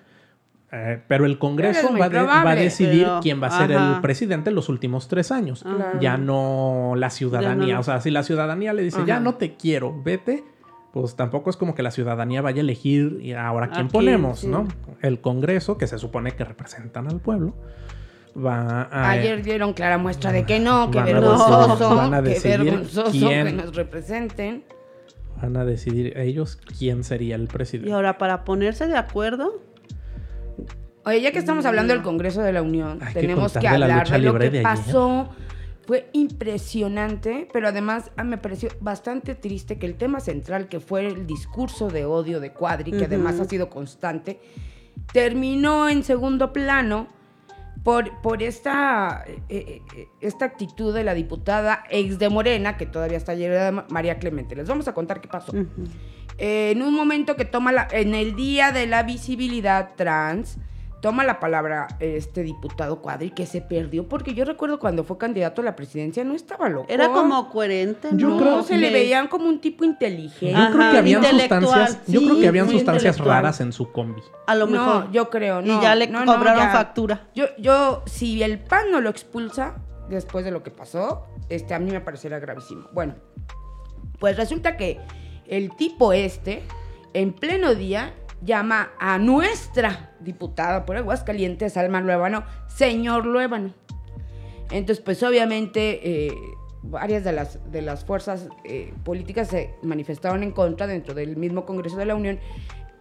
Eh, 0.74 1.02
pero 1.08 1.26
el 1.26 1.38
Congreso 1.38 1.90
va, 2.00 2.08
de- 2.08 2.22
va 2.22 2.50
a 2.50 2.56
decidir 2.56 3.04
pero- 3.04 3.20
quién 3.22 3.42
va 3.42 3.48
a 3.48 3.58
ser 3.58 3.72
el 3.72 4.02
presidente 4.02 4.52
los 4.52 4.70
últimos 4.70 5.08
tres 5.08 5.32
años. 5.32 5.66
Ya 6.00 6.18
no 6.18 6.94
la 6.96 7.10
ciudadanía. 7.10 7.74
No. 7.76 7.80
O 7.82 7.84
sea, 7.84 8.00
si 8.02 8.10
la 8.12 8.24
ciudadanía 8.24 8.74
le 8.74 8.84
dice, 8.84 8.98
Ajá. 8.98 9.06
ya 9.08 9.20
no 9.20 9.36
te 9.36 9.56
quiero, 9.56 9.94
vete, 10.04 10.44
pues 10.94 11.16
tampoco 11.16 11.50
es 11.50 11.58
como 11.58 11.76
que 11.76 11.84
la 11.84 11.92
ciudadanía 11.92 12.42
vaya 12.42 12.58
a 12.60 12.62
elegir 12.62 13.20
y 13.22 13.34
ahora 13.34 13.70
quién 13.70 13.88
ponemos, 13.90 14.40
Sí. 14.42 14.48
¿no? 14.48 14.66
El 15.02 15.20
Congreso, 15.22 15.78
que 15.78 15.88
se 15.88 15.98
supone 15.98 16.32
que 16.32 16.44
representan 16.46 17.08
al 17.08 17.20
pueblo, 17.20 17.54
va 18.38 18.84
a... 18.84 19.12
Ayer 19.12 19.44
dieron 19.44 19.74
clara 19.74 19.98
muestra 19.98 20.32
de 20.32 20.46
que 20.46 20.60
no, 20.60 20.90
que 20.92 21.02
vergonzoso, 21.02 21.68
decidir- 21.78 21.96
van 21.98 22.14
a 22.14 22.24
que 22.24 22.30
decidir 22.30 22.64
vergonzoso 22.64 23.12
quién- 23.12 23.48
que 23.48 23.54
nos 23.54 23.76
representen. 23.76 24.64
Van 25.42 25.58
a 25.58 25.66
decidir 25.66 26.18
ellos 26.18 26.58
quién 26.78 27.04
sería 27.04 27.36
el 27.36 27.48
presidente. 27.48 27.90
Y 27.90 27.94
ahora, 27.94 28.18
para 28.18 28.44
ponerse 28.44 28.88
de 28.88 28.96
acuerdo, 28.98 29.62
Oye, 31.04 31.20
ya 31.22 31.32
que 31.32 31.40
estamos 31.40 31.66
hablando 31.66 31.94
del 31.94 32.04
Congreso 32.04 32.42
de 32.44 32.54
la 32.54 32.62
Unión, 32.62 33.00
Hay 33.02 33.14
tenemos 33.14 33.54
que, 33.54 33.68
hablar 33.68 34.08
de 34.08 34.20
lo 34.20 34.38
que 34.38 34.50
de 34.52 34.62
pasó. 34.62 35.30
Fue 35.88 36.10
impresionante, 36.14 37.48
pero 37.52 37.68
además 37.68 38.12
ah, 38.16 38.24
me 38.24 38.38
pareció 38.38 38.70
bastante 38.82 39.34
triste 39.34 39.80
que 39.80 39.88
el 39.88 39.96
tema 39.96 40.20
central, 40.20 40.68
que 40.70 40.80
fue 40.80 41.08
el 41.08 41.26
discurso 41.26 41.90
de 41.90 42.06
odio 42.06 42.40
de 42.40 42.54
Cuadri, 42.54 42.92
que 42.92 43.06
además 43.06 43.40
ha 43.40 43.46
sido 43.46 43.68
constante, 43.70 44.40
terminó 45.12 45.90
en 45.90 46.04
segundo 46.04 46.54
plano 46.54 47.08
por, 47.84 48.22
por 48.22 48.44
esta, 48.44 49.24
eh, 49.28 49.42
eh, 49.50 49.82
eh, 49.96 50.08
esta 50.20 50.46
actitud 50.46 50.94
de 50.94 51.04
la 51.04 51.14
diputada 51.14 51.84
ex 51.90 52.20
de 52.20 52.30
Morena, 52.30 52.78
que 52.78 52.86
todavía 52.86 53.18
está 53.18 53.34
llena 53.34 53.86
María 53.90 54.20
Clemente. 54.20 54.56
Les 54.56 54.68
vamos 54.68 54.88
a 54.88 54.94
contar 54.94 55.20
qué 55.22 55.28
pasó. 55.28 55.52
ujú, 55.52 55.88
Eh, 56.38 56.72
en 56.72 56.82
un 56.82 56.96
momento 56.96 57.36
que 57.36 57.46
toma 57.46 57.72
la, 57.72 57.88
en 57.92 58.16
el 58.16 58.36
día 58.36 58.72
de 58.72 58.88
la 58.88 59.04
visibilidad 59.04 59.92
trans, 59.96 60.58
toma 61.02 61.24
la 61.24 61.40
palabra 61.40 61.88
este 62.00 62.44
diputado 62.44 63.02
Cuadri 63.02 63.32
que 63.32 63.46
se 63.46 63.60
perdió 63.62 64.08
porque 64.08 64.34
yo 64.34 64.46
recuerdo 64.46 64.80
cuando 64.80 65.04
fue 65.04 65.18
candidato 65.18 65.62
a 65.62 65.66
la 65.66 65.76
presidencia 65.76 66.24
no 66.24 66.36
estaba 66.36 66.70
loco. 66.70 66.86
era 66.90 67.10
como 67.10 67.50
coherente, 67.50 68.10
Yo 68.14 68.30
¿no? 68.30 68.36
no, 68.36 68.42
creo 68.42 68.64
se 68.64 68.78
le 68.78 68.88
Que- 68.88 68.94
veían 68.94 69.28
como 69.28 69.50
un 69.50 69.60
tipo 69.60 69.84
inteligente. 69.84 70.52
Yo 70.58 70.72
creo 70.72 70.92
que 70.92 70.98
habían 71.00 71.24
sustancias, 71.26 72.02
yo 72.08 72.22
creo 72.22 72.40
que 72.40 72.48
habían 72.48 72.70
sustancias 72.70 73.18
raras 73.20 73.60
en 73.62 73.74
su 73.74 73.92
combi. 73.92 74.22
A 74.48 74.56
lo 74.56 74.68
mejor. 74.68 75.06
No, 75.06 75.12
yo 75.12 75.30
creo, 75.30 75.62
Y 75.62 75.66
no. 75.66 75.82
ya 75.82 75.96
le 75.96 76.08
no, 76.08 76.24
no, 76.26 76.36
cobraron 76.36 76.64
ya. 76.64 76.72
factura. 76.72 77.28
Yo, 77.36 77.46
yo, 77.58 78.04
si 78.06 78.44
el 78.44 78.60
PAN 78.60 78.92
no 78.92 79.02
lo 79.02 79.10
expulsa 79.10 79.76
después 80.10 80.46
de 80.46 80.52
lo 80.52 80.62
que 80.62 80.72
pasó, 80.72 81.26
este, 81.50 81.74
a 81.74 81.80
mí 81.80 81.90
me 81.92 82.02
parecería 82.02 82.38
gravísimo. 82.40 82.88
Bueno, 82.94 83.16
pues 84.20 84.38
resulta 84.38 84.78
que 84.78 85.00
el 85.48 85.76
tipo 85.76 86.14
este, 86.14 86.62
en 87.14 87.34
pleno 87.34 87.74
día, 87.76 88.14
llama 88.44 88.90
a 89.00 89.18
nuestra 89.20 90.12
diputada 90.20 90.86
por 90.86 90.98
Aguascalientes, 90.98 91.78
Alma 91.78 92.02
Luébano, 92.02 92.44
señor 92.68 93.26
Luébano. 93.26 93.74
Entonces, 94.72 95.04
pues 95.04 95.22
obviamente 95.24 96.28
eh, 96.28 96.34
varias 96.84 97.24
de 97.24 97.32
las, 97.34 97.60
de 97.72 97.82
las 97.82 98.06
fuerzas 98.06 98.48
eh, 98.64 98.94
políticas 99.04 99.50
se 99.50 99.76
manifestaron 99.84 100.44
en 100.44 100.52
contra 100.52 100.88
dentro 100.88 101.14
del 101.14 101.38
mismo 101.38 101.66
Congreso 101.66 101.98
de 101.98 102.06
la 102.06 102.16
Unión, 102.16 102.40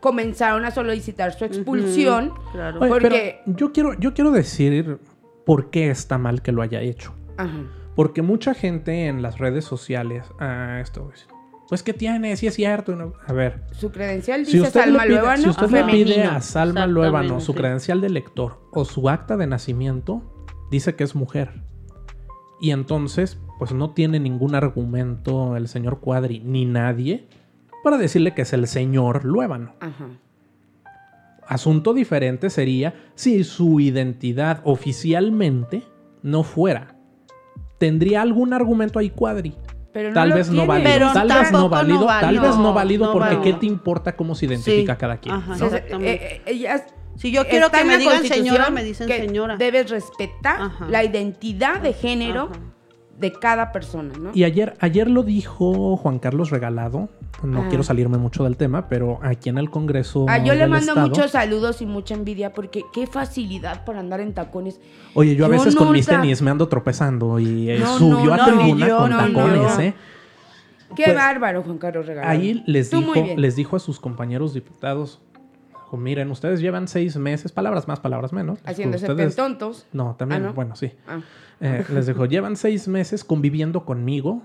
comenzaron 0.00 0.64
a 0.64 0.70
solicitar 0.70 1.32
su 1.32 1.44
expulsión. 1.44 2.32
Claro. 2.52 2.80
Oye, 2.80 2.88
Porque- 2.90 3.40
pero 3.44 3.56
yo 3.56 3.72
quiero, 3.72 3.94
yo 3.98 4.14
quiero 4.14 4.30
decir 4.30 4.98
por 5.46 5.70
qué 5.70 5.90
está 5.90 6.18
mal 6.18 6.42
que 6.42 6.52
lo 6.52 6.62
haya 6.62 6.80
hecho. 6.80 7.14
Ajá. 7.36 7.64
Porque 7.96 8.22
mucha 8.22 8.54
gente 8.54 9.06
en 9.06 9.20
las 9.20 9.38
redes 9.38 9.64
sociales, 9.64 10.24
ah, 10.38 10.78
esto 10.80 11.10
es, 11.14 11.26
pues 11.70 11.82
¿qué 11.82 11.94
tiene? 11.94 12.36
Sí 12.36 12.46
es 12.46 12.54
cierto. 12.54 12.94
no- 12.94 13.14
A 13.26 13.32
ver, 13.32 13.62
Su 13.72 13.90
credencial 13.90 14.40
dice 14.40 14.50
si 14.50 14.60
usted, 14.60 14.80
Salma 14.80 15.04
pide, 15.04 15.14
Luébano 15.14 15.42
si 15.42 15.48
usted 15.48 15.70
le 15.70 15.84
pide 15.84 16.22
a 16.24 16.40
Salma 16.42 16.86
Luébano 16.86 17.40
su 17.40 17.54
credencial 17.54 18.02
de 18.02 18.10
lector 18.10 18.60
o 18.72 18.84
su 18.84 19.08
acta 19.08 19.38
de 19.38 19.46
nacimiento, 19.46 20.22
dice 20.70 20.94
que 20.96 21.04
es 21.04 21.14
mujer. 21.14 21.62
Y 22.60 22.72
entonces, 22.72 23.38
pues 23.58 23.72
no 23.72 23.90
tiene 23.94 24.20
ningún 24.20 24.54
argumento 24.54 25.56
el 25.56 25.66
señor 25.68 26.00
Cuadri 26.00 26.40
ni 26.40 26.66
nadie 26.66 27.26
para 27.82 27.96
decirle 27.96 28.34
que 28.34 28.42
es 28.42 28.52
el 28.52 28.66
señor 28.66 29.24
Luébano. 29.24 29.74
Ajá. 29.80 30.08
Asunto 31.46 31.94
diferente 31.94 32.50
sería 32.50 32.94
si 33.14 33.42
su 33.44 33.80
identidad 33.80 34.60
oficialmente 34.64 35.82
no 36.22 36.42
fuera. 36.42 36.96
¿Tendría 37.78 38.22
algún 38.22 38.52
argumento 38.52 38.98
ahí 38.98 39.10
cuadri? 39.10 39.54
Pero 39.92 40.12
Tal 40.12 40.28
lo 40.28 40.34
vez 40.36 40.50
no 40.50 40.66
válido. 40.66 40.90
Pero 40.92 41.12
tal 41.12 41.26
vez 41.28 41.36
no 41.36 41.42
tampoco 41.42 41.58
no 41.60 41.68
válido. 41.68 42.06
tal 42.06 42.22
válido. 42.22 42.42
vez 42.42 42.56
no 42.56 42.72
válido 42.74 43.06
No 43.06 43.12
porque 43.12 43.34
válido. 43.34 43.42
¿qué 43.42 43.52
te 43.54 43.66
importa 43.66 44.14
cómo 44.16 44.34
se 44.34 44.46
identifica 44.46 44.94
Sí. 44.94 44.98
cada 45.00 45.16
quien? 45.18 45.34
Ajá. 45.34 45.56
¿no? 45.56 45.66
Eh, 46.00 46.42
eh, 46.46 46.80
Si 47.16 47.32
yo 47.32 47.46
quiero 47.48 47.66
está 47.66 47.78
que 47.78 47.84
me 47.84 47.98
digan 47.98 48.24
señora, 48.24 48.70
me 48.70 48.84
dicen 48.84 49.06
que 49.08 49.18
señora. 49.18 49.56
Debes 49.56 49.90
respetar 49.90 50.60
Ajá. 50.62 50.86
la 50.88 51.02
identidad 51.04 51.80
de 51.80 51.92
género 51.92 52.50
Ajá. 52.52 52.60
De 53.20 53.32
cada 53.32 53.70
persona, 53.72 54.14
¿no? 54.18 54.30
Y 54.34 54.44
ayer, 54.44 54.74
ayer 54.80 55.10
lo 55.10 55.22
dijo 55.22 55.96
Juan 55.98 56.18
Carlos 56.18 56.50
Regalado. 56.50 57.08
No 57.42 57.62
Ah. 57.62 57.66
quiero 57.68 57.82
salirme 57.82 58.18
mucho 58.18 58.44
del 58.44 58.56
tema, 58.56 58.88
pero 58.88 59.18
aquí 59.22 59.48
en 59.48 59.58
el 59.58 59.70
Congreso. 59.70 60.26
Ah, 60.28 60.38
yo 60.42 60.54
le 60.54 60.66
mando 60.66 60.92
Estado- 60.92 61.06
muchos 61.08 61.30
saludos 61.30 61.80
y 61.82 61.86
mucha 61.86 62.14
envidia 62.14 62.52
porque 62.52 62.82
qué 62.92 63.06
facilidad 63.06 63.84
para 63.84 64.00
andar 64.00 64.20
en 64.20 64.32
tacones. 64.34 64.80
Oye, 65.14 65.36
yo 65.36 65.44
a 65.44 65.48
Yo 65.48 65.52
veces 65.52 65.76
con 65.76 65.92
mis 65.92 66.06
tenis 66.06 66.42
me 66.42 66.50
ando 66.50 66.68
tropezando 66.68 67.38
y 67.38 67.70
eh, 67.70 67.78
No, 67.78 67.98
subió 67.98 68.34
no, 68.36 68.42
a 68.42 68.44
tribuna 68.46 68.88
yo 68.88 68.98
con 68.98 69.10
tacones. 69.10 69.78
¿eh? 69.78 69.94
Qué 70.96 71.04
Pues, 71.04 71.14
bárbaro, 71.16 71.62
Juan 71.62 71.78
Carlos 71.78 72.06
Regalado. 72.06 72.32
Ahí 72.32 72.62
les 72.66 72.90
Tú 72.90 72.98
dijo, 72.98 73.14
les 73.36 73.54
dijo 73.56 73.76
a 73.76 73.78
sus 73.78 74.00
compañeros 74.00 74.54
diputados, 74.54 75.20
dijo, 75.90 75.96
miren, 75.96 76.30
ustedes 76.30 76.60
llevan 76.60 76.86
seis 76.88 77.16
meses, 77.16 77.50
palabras 77.52 77.88
más, 77.88 77.98
palabras 78.00 78.32
menos. 78.32 78.60
Haciéndose 78.64 79.10
ustedes- 79.10 79.34
tontos. 79.36 79.86
No, 79.92 80.14
también, 80.16 80.42
Ah, 80.44 80.46
¿no? 80.48 80.54
bueno, 80.54 80.76
sí. 80.76 80.92
Ah. 81.08 81.20
Eh, 81.60 81.84
les 81.92 82.06
dijo, 82.06 82.24
llevan 82.26 82.56
seis 82.56 82.86
meses 82.88 83.24
conviviendo 83.24 83.84
conmigo, 83.84 84.42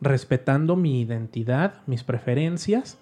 respetando 0.00 0.76
mi 0.76 1.00
identidad, 1.00 1.74
mis 1.86 2.04
preferencias, 2.04 2.98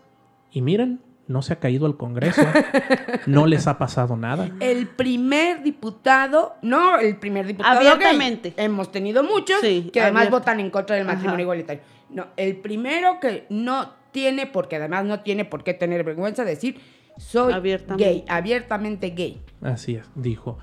y 0.52 0.62
miren, 0.62 1.00
no 1.26 1.42
se 1.42 1.52
ha 1.54 1.56
caído 1.56 1.86
el 1.86 1.96
Congreso, 1.96 2.42
no 3.26 3.46
les 3.46 3.66
ha 3.66 3.78
pasado 3.78 4.16
nada. 4.16 4.50
El 4.60 4.86
primer 4.86 5.62
diputado, 5.62 6.54
no 6.62 6.98
el 6.98 7.16
primer 7.16 7.46
diputado 7.46 7.80
gay. 7.80 7.88
Abiertamente. 7.88 8.54
Hemos 8.56 8.92
tenido 8.92 9.22
muchos 9.24 9.60
Sí, 9.60 9.90
que 9.92 10.00
además 10.00 10.22
abierto. 10.22 10.38
votan 10.38 10.60
en 10.60 10.70
contra 10.70 10.96
del 10.96 11.04
matrimonio 11.06 11.34
Ajá. 11.34 11.42
igualitario. 11.42 11.82
No, 12.10 12.26
el 12.36 12.56
primero 12.56 13.18
que 13.20 13.46
no 13.50 13.90
tiene, 14.12 14.46
porque 14.46 14.76
además 14.76 15.04
no 15.06 15.20
tiene 15.20 15.44
por 15.44 15.64
qué 15.64 15.74
tener 15.74 16.04
vergüenza, 16.04 16.44
decir 16.44 16.78
soy 17.16 17.52
Abiertamente. 17.52 18.04
gay, 18.04 18.24
abiertamente 18.28 19.10
gay. 19.10 19.40
Así 19.60 19.96
es, 19.96 20.04
dijo. 20.14 20.58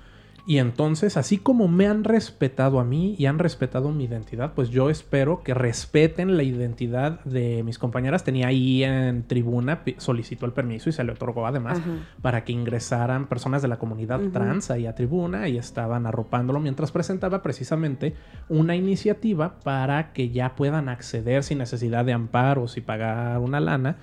Y 0.45 0.57
entonces, 0.57 1.17
así 1.17 1.37
como 1.37 1.67
me 1.67 1.87
han 1.87 2.03
respetado 2.03 2.79
a 2.79 2.83
mí 2.83 3.15
y 3.17 3.25
han 3.25 3.39
respetado 3.39 3.91
mi 3.91 4.05
identidad, 4.05 4.53
pues 4.53 4.69
yo 4.69 4.89
espero 4.89 5.43
que 5.43 5.53
respeten 5.53 6.37
la 6.37 6.43
identidad 6.43 7.23
de 7.23 7.63
mis 7.63 7.77
compañeras. 7.77 8.23
Tenía 8.23 8.47
ahí 8.47 8.83
en 8.83 9.23
tribuna, 9.23 9.81
solicitó 9.97 10.45
el 10.45 10.53
permiso 10.53 10.89
y 10.89 10.93
se 10.93 11.03
le 11.03 11.11
otorgó 11.11 11.45
además 11.45 11.79
Ajá. 11.79 11.91
para 12.21 12.43
que 12.43 12.51
ingresaran 12.51 13.27
personas 13.27 13.61
de 13.61 13.67
la 13.67 13.77
comunidad 13.77 14.19
trans 14.31 14.71
ahí 14.71 14.85
a 14.85 14.95
tribuna 14.95 15.47
y 15.47 15.57
estaban 15.57 16.05
arropándolo 16.05 16.59
mientras 16.59 16.91
presentaba 16.91 17.41
precisamente 17.41 18.15
una 18.47 18.75
iniciativa 18.75 19.59
para 19.59 20.13
que 20.13 20.29
ya 20.29 20.55
puedan 20.55 20.89
acceder 20.89 21.43
sin 21.43 21.59
necesidad 21.59 22.05
de 22.05 22.13
amparos 22.13 22.77
y 22.77 22.81
pagar 22.81 23.39
una 23.39 23.59
lana 23.59 23.97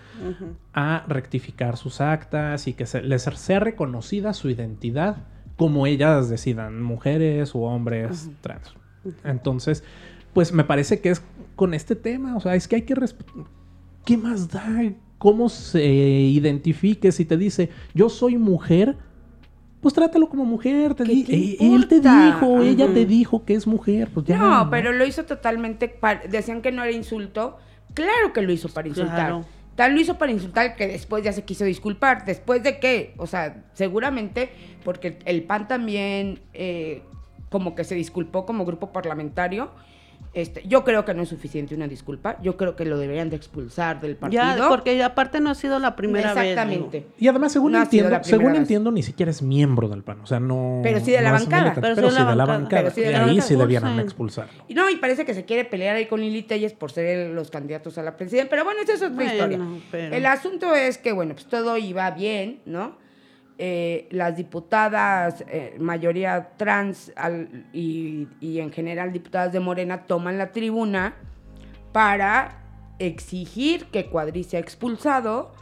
a 0.75 1.05
rectificar 1.09 1.77
sus 1.77 2.01
actas 2.01 2.69
y 2.69 2.75
que 2.75 2.87
se, 2.87 3.03
les 3.03 3.23
sea 3.23 3.61
reconocida 3.61 4.33
su 4.33 4.51
identidad 4.51 5.17
como 5.57 5.87
ellas 5.87 6.29
decidan, 6.29 6.83
mujeres 6.83 7.55
o 7.55 7.61
hombres 7.61 8.31
trans. 8.41 8.75
Entonces, 9.25 9.85
pues 10.33 10.53
me 10.53 10.65
parece 10.65 11.01
que 11.01 11.11
es 11.11 11.23
con 11.55 11.73
este 11.75 11.97
tema, 11.97 12.37
o 12.37 12.41
sea, 12.41 12.55
es 12.55 12.69
que 12.69 12.77
hay 12.77 12.83
que... 12.83 12.95
resp- 12.95 13.25
¿Qué 14.05 14.17
más 14.17 14.49
da? 14.49 14.67
¿Cómo 15.19 15.49
se 15.49 15.85
identifique 15.85 17.11
si 17.11 17.25
te 17.25 17.37
dice, 17.37 17.71
yo 17.95 18.09
soy 18.09 18.37
mujer? 18.37 18.97
Pues 19.81 19.95
trátalo 19.95 20.29
como 20.29 20.45
mujer. 20.45 20.95
Te 20.95 21.05
¿Qué 21.05 21.13
di- 21.13 21.25
te 21.25 21.35
eh, 21.37 21.57
él 21.61 21.89
te 21.89 22.01
dijo, 22.01 22.61
ella 22.63 22.93
te 22.93 23.07
dijo 23.07 23.45
que 23.45 23.55
es 23.55 23.67
mujer. 23.67 24.11
Pues 24.13 24.27
ya, 24.27 24.37
no, 24.39 24.69
pero 24.71 24.93
lo 24.93 25.07
hizo 25.07 25.25
totalmente. 25.25 25.99
Decían 26.29 26.61
que 26.61 26.73
no 26.73 26.83
era 26.83 26.93
insulto. 26.93 27.57
Claro 27.95 28.33
que 28.33 28.43
lo 28.43 28.53
hizo 28.53 28.69
para 28.69 28.89
insultar. 28.89 29.15
Claro. 29.17 29.45
Tal 29.77 29.95
lo 29.95 30.01
hizo 30.01 30.17
para 30.17 30.33
insultar 30.33 30.75
que 30.75 30.89
después 30.89 31.23
ya 31.23 31.33
se 31.33 31.45
quiso 31.45 31.65
disculpar. 31.65 32.25
¿Después 32.25 32.63
de 32.63 32.79
qué? 32.81 33.15
O 33.19 33.27
sea, 33.27 33.63
seguramente 33.75 34.51
porque 34.85 35.19
el 35.27 35.43
PAN 35.43 35.69
también 35.69 36.41
eh, 36.55 37.03
como 37.51 37.75
que 37.75 37.85
se 37.85 37.95
disculpó 37.95 38.47
como 38.47 38.65
grupo 38.65 38.91
parlamentario. 38.91 39.71
Este, 40.37 40.63
yo 40.69 40.85
creo 40.85 41.07
que 41.07 41.15
no 41.15 41.23
es 41.23 41.31
suficiente 41.31 41.75
una 41.75 41.89
disculpa. 41.89 42.37
Yo 42.43 42.59
creo 42.59 42.77
que 42.77 42.85
lo 42.85 42.99
deberían 42.99 43.31
de 43.31 43.37
expulsar 43.37 44.03
del 44.03 44.17
partido. 44.17 44.43
Ya, 44.43 44.69
porque 44.69 45.03
aparte 45.03 45.41
no 45.41 45.49
ha 45.49 45.55
sido 45.55 45.79
la 45.79 45.97
primera 45.97 46.35
vez. 46.35 46.51
Exactamente. 46.51 47.07
Y 47.19 47.27
además, 47.29 47.53
según 47.53 47.73
No 47.73 47.83
entiendo, 47.83 48.19
según 48.23 48.53
vez. 48.53 48.59
entiendo, 48.61 48.93
ni 48.93 49.03
siquiera 49.03 49.31
es 49.31 49.41
miembro 49.41 49.89
del 49.89 50.03
PAN. 50.03 50.21
O 50.21 50.27
sea, 50.27 50.39
no. 50.39 50.81
Pero 50.83 51.01
sí 51.01 51.11
de 51.11 51.23
la 51.23 51.33
bancada. 51.33 51.73
Pero 51.81 51.95
Pero, 51.95 52.11
sí 52.11 52.23
de 52.23 52.37
la 52.37 52.45
bancada. 52.45 52.83
Pero 52.83 52.95
sí 52.95 53.01
de 53.01 53.17
ahí 53.17 53.41
sí 53.41 53.57
debieran 53.57 53.99
expulsarlo. 53.99 54.65
Y 54.69 54.75
no, 54.75 54.91
y 54.91 54.97
parece 54.97 55.25
que 55.25 55.33
se 55.33 55.47
quiere 55.47 55.65
pelear 55.65 55.97
ahí 55.97 56.05
con 56.05 56.21
Lili 56.21 56.43
Telles 56.43 56.75
por 56.75 56.93
ser 56.93 57.31
los 57.31 57.51
candidatos 57.51 57.97
a 57.97 58.03
la 58.03 58.19
presidencia. 58.19 58.51
Pero 58.51 58.65
bueno, 58.65 58.83
esa 58.83 58.93
es 58.93 59.01
otra 59.01 59.15
Bueno, 59.15 59.33
historia. 59.33 59.59
pero- 59.91 60.15
El 60.17 60.27
asunto 60.27 60.75
es 60.75 60.99
que, 60.99 61.13
bueno, 61.13 61.33
pues 61.33 61.47
todo 61.47 61.79
iba 61.79 62.11
bien, 62.11 62.61
¿no? 62.67 62.99
Eh, 63.59 64.07
las 64.11 64.37
diputadas, 64.37 65.43
eh, 65.49 65.77
mayoría 65.79 66.51
trans 66.59 67.11
al- 67.17 67.67
y, 67.73 68.29
y 68.41 68.61
en 68.61 68.71
general 68.71 69.13
diputadas 69.13 69.53
de 69.53 69.61
Morena, 69.61 70.05
toman 70.07 70.37
la 70.37 70.53
tribuna 70.53 71.15
para 71.93 72.63
exigir 72.99 73.87
que 73.87 74.07
Cuadri 74.07 74.45
sea 74.45 74.61
expulsado. 74.61 75.53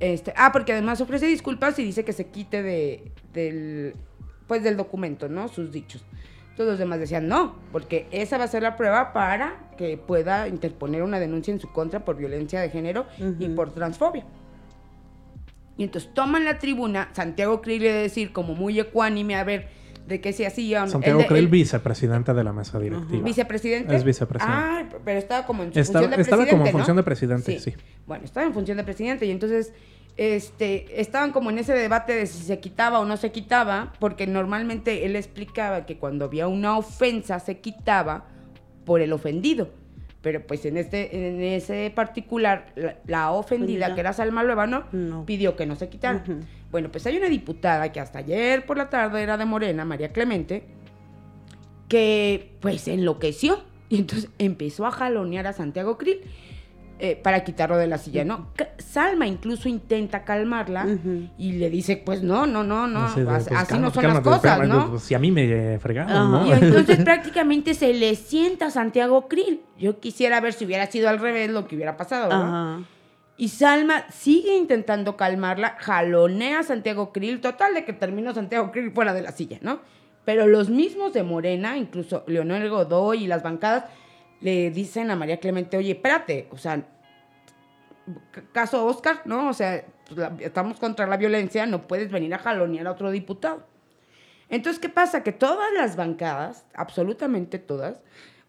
Este, 0.00 0.32
ah, 0.36 0.50
porque 0.52 0.72
además 0.72 1.00
ofrece 1.00 1.26
disculpas 1.26 1.78
y 1.78 1.84
dice 1.84 2.04
que 2.04 2.12
se 2.12 2.26
quite 2.28 2.62
de, 2.62 3.12
del, 3.32 3.94
pues 4.46 4.64
del 4.64 4.76
documento, 4.76 5.28
¿no? 5.28 5.46
Sus 5.48 5.70
dichos. 5.70 6.04
Todos 6.56 6.70
los 6.70 6.78
demás 6.78 6.98
decían 6.98 7.28
no, 7.28 7.54
porque 7.70 8.06
esa 8.10 8.38
va 8.38 8.44
a 8.44 8.48
ser 8.48 8.62
la 8.62 8.76
prueba 8.76 9.12
para 9.12 9.70
que 9.78 9.96
pueda 9.96 10.48
interponer 10.48 11.02
una 11.02 11.20
denuncia 11.20 11.54
en 11.54 11.60
su 11.60 11.72
contra 11.72 12.04
por 12.04 12.16
violencia 12.16 12.60
de 12.60 12.70
género 12.70 13.06
y 13.38 13.48
por 13.50 13.72
transfobia. 13.72 14.24
Y 15.80 15.84
entonces 15.84 16.12
toman 16.12 16.44
la 16.44 16.58
tribuna, 16.58 17.08
Santiago 17.14 17.62
Krill 17.62 17.82
le 17.82 17.90
decir 17.90 18.32
como 18.34 18.54
muy 18.54 18.78
ecuánime 18.78 19.34
a 19.36 19.44
ver 19.44 19.68
de 20.06 20.20
qué 20.20 20.34
se 20.34 20.46
hacía. 20.46 20.82
o 20.82 20.84
no. 20.84 20.90
Santiago 20.92 21.20
El 21.20 21.22
de- 21.22 21.28
Krill, 21.28 21.38
el 21.44 21.48
vicepresidente 21.48 22.34
de 22.34 22.44
la 22.44 22.52
mesa 22.52 22.78
directiva. 22.78 23.22
vicepresidente. 23.24 23.96
Es 23.96 24.04
vicepresidente. 24.04 24.60
Ah, 24.62 24.84
pero 25.06 25.18
estaba 25.18 25.46
como 25.46 25.62
en 25.62 25.72
su 25.72 25.78
Estaba- 25.80 26.00
función 26.02 26.16
de 26.18 26.22
estaba 26.22 26.42
presidente, 26.42 26.50
como 26.50 26.66
en 26.66 26.72
¿no? 26.72 26.78
función 26.78 26.96
de 26.98 27.02
presidente, 27.02 27.58
sí. 27.60 27.72
Bueno, 28.06 28.26
estaba 28.26 28.44
en 28.46 28.52
función 28.52 28.76
de 28.76 28.84
presidente 28.84 29.24
y 29.24 29.30
entonces 29.30 29.72
este, 30.18 31.00
estaban 31.00 31.30
como 31.32 31.48
en 31.48 31.56
ese 31.58 31.72
debate 31.72 32.12
de 32.12 32.26
si 32.26 32.42
se 32.42 32.60
quitaba 32.60 33.00
o 33.00 33.06
no 33.06 33.16
se 33.16 33.32
quitaba, 33.32 33.94
porque 34.00 34.26
normalmente 34.26 35.06
él 35.06 35.16
explicaba 35.16 35.86
que 35.86 35.96
cuando 35.96 36.26
había 36.26 36.46
una 36.46 36.76
ofensa 36.76 37.40
se 37.40 37.60
quitaba 37.60 38.26
por 38.84 39.00
el 39.00 39.14
ofendido. 39.14 39.70
Pero 40.22 40.46
pues 40.46 40.66
en 40.66 40.76
este 40.76 41.28
en 41.28 41.40
ese 41.40 41.90
particular, 41.94 42.72
la, 42.76 42.96
la 43.06 43.30
ofendida, 43.30 43.86
Ofendida. 43.86 43.94
que 43.94 44.00
era 44.00 44.12
Salma 44.12 44.42
Luevano, 44.44 44.84
No. 44.92 45.24
pidió 45.24 45.56
que 45.56 45.64
no 45.66 45.76
se 45.76 45.88
quitara. 45.88 46.18
Ujú. 46.22 46.40
Bueno, 46.70 46.90
pues 46.92 47.06
hay 47.06 47.16
una 47.16 47.28
diputada 47.28 47.90
que 47.90 48.00
hasta 48.00 48.18
ayer 48.18 48.66
por 48.66 48.76
la 48.76 48.90
tarde 48.90 49.22
era 49.22 49.36
de 49.38 49.44
Morena, 49.46 49.84
María 49.84 50.10
Clemente, 50.12 50.64
que 51.88 52.56
pues 52.60 52.86
enloqueció 52.88 53.62
y 53.88 53.98
entonces 53.98 54.30
empezó 54.38 54.86
a 54.86 54.90
jalonear 54.92 55.46
a 55.46 55.52
Santiago 55.52 55.98
Krill 55.98 56.20
eh, 57.02 57.16
para 57.16 57.42
quitarlo 57.44 57.78
de 57.78 57.86
la 57.86 57.96
silla, 57.96 58.24
¿no? 58.26 58.48
Ca- 58.54 58.68
Salma 58.78 59.26
incluso 59.26 59.68
intenta 59.70 60.22
calmarla 60.24 60.84
Ujú. 60.84 61.30
y 61.38 61.52
le 61.52 61.70
dice, 61.70 61.96
pues 61.96 62.22
no, 62.22 62.46
no, 62.46 62.62
no, 62.62 62.86
no, 62.86 63.06
Así 63.06 63.22
de, 63.22 63.30
as- 63.30 63.48
pues, 63.48 63.58
así 63.58 63.68
calma, 63.70 63.86
no 63.86 63.94
son 63.94 64.02
cálmate, 64.02 64.28
las 64.30 64.38
cosas, 64.38 64.52
espérame, 64.52 64.68
¿no? 64.78 64.90
pues, 64.90 65.02
si 65.02 65.14
a 65.14 65.18
mí 65.18 65.30
me 65.32 65.78
fregaron, 65.78 66.12
Ajá. 66.12 66.24
¿no? 66.28 66.46
Y 66.46 66.52
entonces 66.52 66.98
prácticamente 67.02 67.72
se 67.72 67.94
le 67.94 68.14
sienta 68.16 68.66
a 68.66 68.70
Santiago 68.70 69.28
Krill. 69.28 69.62
Yo 69.80 69.98
quisiera 69.98 70.40
ver 70.40 70.52
si 70.52 70.66
hubiera 70.66 70.86
sido 70.86 71.08
al 71.08 71.18
revés 71.18 71.50
lo 71.50 71.66
que 71.66 71.74
hubiera 71.74 71.96
pasado. 71.96 72.84
Y 73.38 73.48
Salma 73.48 74.04
sigue 74.10 74.54
intentando 74.54 75.16
calmarla, 75.16 75.76
jalonea 75.78 76.58
a 76.58 76.62
Santiago 76.62 77.12
Krill, 77.12 77.40
total 77.40 77.72
de 77.72 77.86
que 77.86 77.94
terminó 77.94 78.34
Santiago 78.34 78.70
Krill 78.70 78.92
fuera 78.92 79.14
de 79.14 79.22
la 79.22 79.32
silla, 79.32 79.58
¿no? 79.62 79.80
Pero 80.26 80.46
los 80.46 80.68
mismos 80.68 81.14
de 81.14 81.22
Morena, 81.22 81.78
incluso 81.78 82.22
Leonel 82.26 82.68
Godoy 82.68 83.24
y 83.24 83.26
las 83.26 83.42
bancadas, 83.42 83.84
le 84.42 84.70
dicen 84.70 85.10
a 85.10 85.16
María 85.16 85.40
Clemente, 85.40 85.78
oye, 85.78 85.92
espérate, 85.92 86.48
o 86.50 86.58
sea, 86.58 86.82
caso 88.52 88.84
Oscar, 88.84 89.22
¿no? 89.24 89.48
O 89.48 89.54
sea, 89.54 89.86
pues, 90.14 90.30
estamos 90.40 90.78
contra 90.78 91.06
la 91.06 91.16
violencia, 91.16 91.64
no 91.64 91.88
puedes 91.88 92.10
venir 92.10 92.34
a 92.34 92.38
jalonear 92.38 92.86
a 92.86 92.92
otro 92.92 93.10
diputado. 93.10 93.66
Entonces, 94.50 94.78
¿qué 94.78 94.90
pasa? 94.90 95.22
Que 95.22 95.32
todas 95.32 95.72
las 95.72 95.96
bancadas, 95.96 96.66
absolutamente 96.74 97.58
todas, 97.58 98.02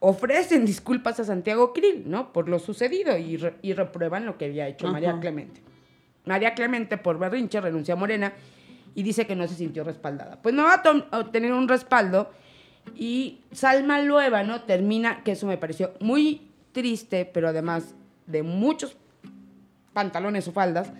ofrecen 0.03 0.65
disculpas 0.65 1.19
a 1.19 1.23
Santiago 1.23 1.73
Krill, 1.73 2.09
¿no? 2.09 2.33
Por 2.33 2.49
lo 2.49 2.59
sucedido 2.59 3.17
y, 3.17 3.37
re- 3.37 3.55
y 3.61 3.73
reprueban 3.73 4.25
lo 4.25 4.37
que 4.37 4.45
había 4.45 4.67
hecho 4.67 4.87
María. 4.87 5.17
Clemente. 5.19 5.61
María 6.25 6.53
Clemente, 6.55 6.97
por 6.97 7.17
berrinche, 7.19 7.61
renuncia 7.61 7.93
a 7.93 7.97
Morena 7.97 8.33
y 8.95 9.03
dice 9.03 9.25
que 9.27 9.35
no 9.35 9.47
se 9.47 9.55
sintió 9.55 9.83
respaldada. 9.83 10.41
Pues 10.41 10.53
no 10.55 10.63
va 10.63 10.81
a 10.83 11.19
obtener 11.19 11.53
un 11.53 11.67
respaldo 11.67 12.31
y 12.95 13.41
Salma 13.51 14.01
Lueva, 14.01 14.43
¿no? 14.43 14.63
Termina, 14.63 15.23
que 15.23 15.33
eso 15.33 15.45
me 15.45 15.57
pareció 15.57 15.93
muy 15.99 16.49
triste, 16.71 17.25
pero 17.25 17.47
además 17.49 17.93
de 18.25 18.41
muchos 18.43 18.97
pantalones 19.93 20.47
o 20.47 20.51
faldas, 20.51 20.91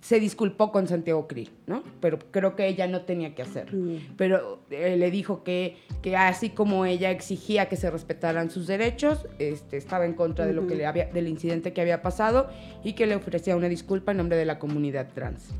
se 0.00 0.20
disculpó 0.20 0.72
con 0.72 0.86
Santiago 0.88 1.26
Krill, 1.26 1.50
¿no? 1.66 1.82
Pero 2.00 2.18
creo 2.30 2.56
que 2.56 2.66
ella 2.66 2.86
no 2.86 3.02
tenía 3.02 3.34
que 3.34 3.42
hacerlo. 3.42 3.78
Mm. 3.78 4.14
Pero 4.16 4.60
eh, 4.70 4.96
le 4.96 5.10
dijo 5.10 5.42
que, 5.42 5.76
que 6.02 6.16
así 6.16 6.50
como 6.50 6.86
ella 6.86 7.10
exigía 7.10 7.68
que 7.68 7.76
se 7.76 7.90
respetaran 7.90 8.50
sus 8.50 8.66
derechos, 8.66 9.26
este, 9.38 9.76
estaba 9.76 10.06
en 10.06 10.14
contra 10.14 10.46
de 10.46 10.52
lo 10.52 10.66
que 10.66 10.74
le 10.74 10.86
había, 10.86 11.06
del 11.06 11.28
incidente 11.28 11.72
que 11.72 11.80
había 11.80 12.02
pasado 12.02 12.48
y 12.84 12.94
que 12.94 13.06
le 13.06 13.16
ofrecía 13.16 13.56
una 13.56 13.68
disculpa 13.68 14.12
en 14.12 14.18
nombre 14.18 14.36
de 14.36 14.44
la 14.44 14.58
comunidad 14.58 15.08
trans. 15.14 15.50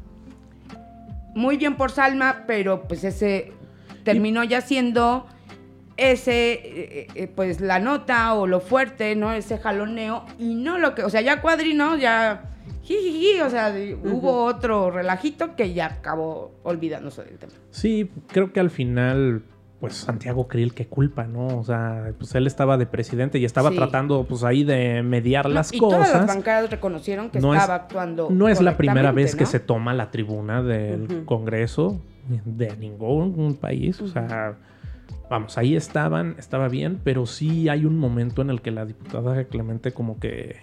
Muy 1.35 1.57
bien 1.57 1.77
por 1.77 1.91
Salma, 1.91 2.45
pero 2.47 2.89
pues 2.89 3.05
ese 3.05 3.53
terminó 4.05 4.45
ya 4.45 4.61
siendo 4.61 5.27
ese, 5.97 6.53
eh, 6.53 7.09
eh, 7.15 7.27
pues 7.29 7.61
la 7.61 7.79
nota 7.79 8.35
o 8.35 8.47
lo 8.47 8.61
fuerte, 8.61 9.17
¿no? 9.17 9.33
Ese 9.33 9.59
jaloneo 9.59 10.25
y 10.39 10.55
no 10.55 10.79
lo 10.79 10.95
que, 10.95 11.03
o 11.03 11.11
sea, 11.11 11.21
ya 11.21 11.41
Cuadri, 11.41 11.75
¿no? 11.75 11.97
Ya, 11.97 12.56
o 13.45 13.51
sea, 13.51 13.75
hubo 14.05 14.45
otro 14.45 14.91
relajito 14.91 15.57
que 15.57 15.73
ya 15.75 15.87
acabó 15.87 16.53
olvidándose 16.63 17.25
del 17.25 17.39
tema. 17.39 17.53
Sí, 17.71 18.11
creo 18.29 18.53
que 18.53 18.61
al 18.61 18.71
final, 18.71 19.43
pues 19.81 19.95
Santiago 19.95 20.49
Krill, 20.49 20.73
qué 20.75 20.87
culpa, 20.87 21.25
¿no? 21.27 21.47
O 21.59 21.65
sea, 21.65 22.13
pues 22.19 22.35
él 22.35 22.47
estaba 22.47 22.77
de 22.79 22.87
presidente 22.87 23.39
y 23.39 23.45
estaba 23.45 23.71
Sí. 23.71 23.77
tratando, 23.77 24.25
pues 24.29 24.43
ahí 24.45 24.65
de 24.65 25.03
mediar 25.03 25.49
las 25.49 25.73
y 25.73 25.79
todas 25.79 26.01
las 26.01 26.11
cosas. 26.13 26.27
bancadas 26.27 26.71
reconocieron 26.71 27.31
que 27.31 27.41
No 27.41 27.55
es- 27.55 27.61
estaba 27.61 27.75
actuando. 27.83 28.29
No 28.31 28.49
es 28.49 28.61
la 28.61 28.77
primera 28.77 29.13
vez 29.13 29.35
que 29.37 29.47
se 29.47 29.61
toma 29.61 29.93
la 29.95 30.11
tribuna 30.11 30.63
del. 30.63 31.25
Congreso 31.25 32.01
de 32.45 32.77
ningún 32.77 33.55
país. 33.55 34.01
O 34.01 34.09
sea, 34.09 34.57
vamos, 35.31 35.59
ahí 35.59 35.77
estaban, 35.77 36.35
estaba 36.39 36.69
bien, 36.69 37.01
pero 37.05 37.27
sí 37.27 37.69
hay 37.69 37.85
un 37.85 37.99
momento 37.99 38.43
en 38.43 38.51
el 38.51 38.61
que 38.63 38.71
la 38.71 38.85
diputada 38.85 39.45
Clemente 39.45 39.93
como 39.93 40.19
que, 40.19 40.57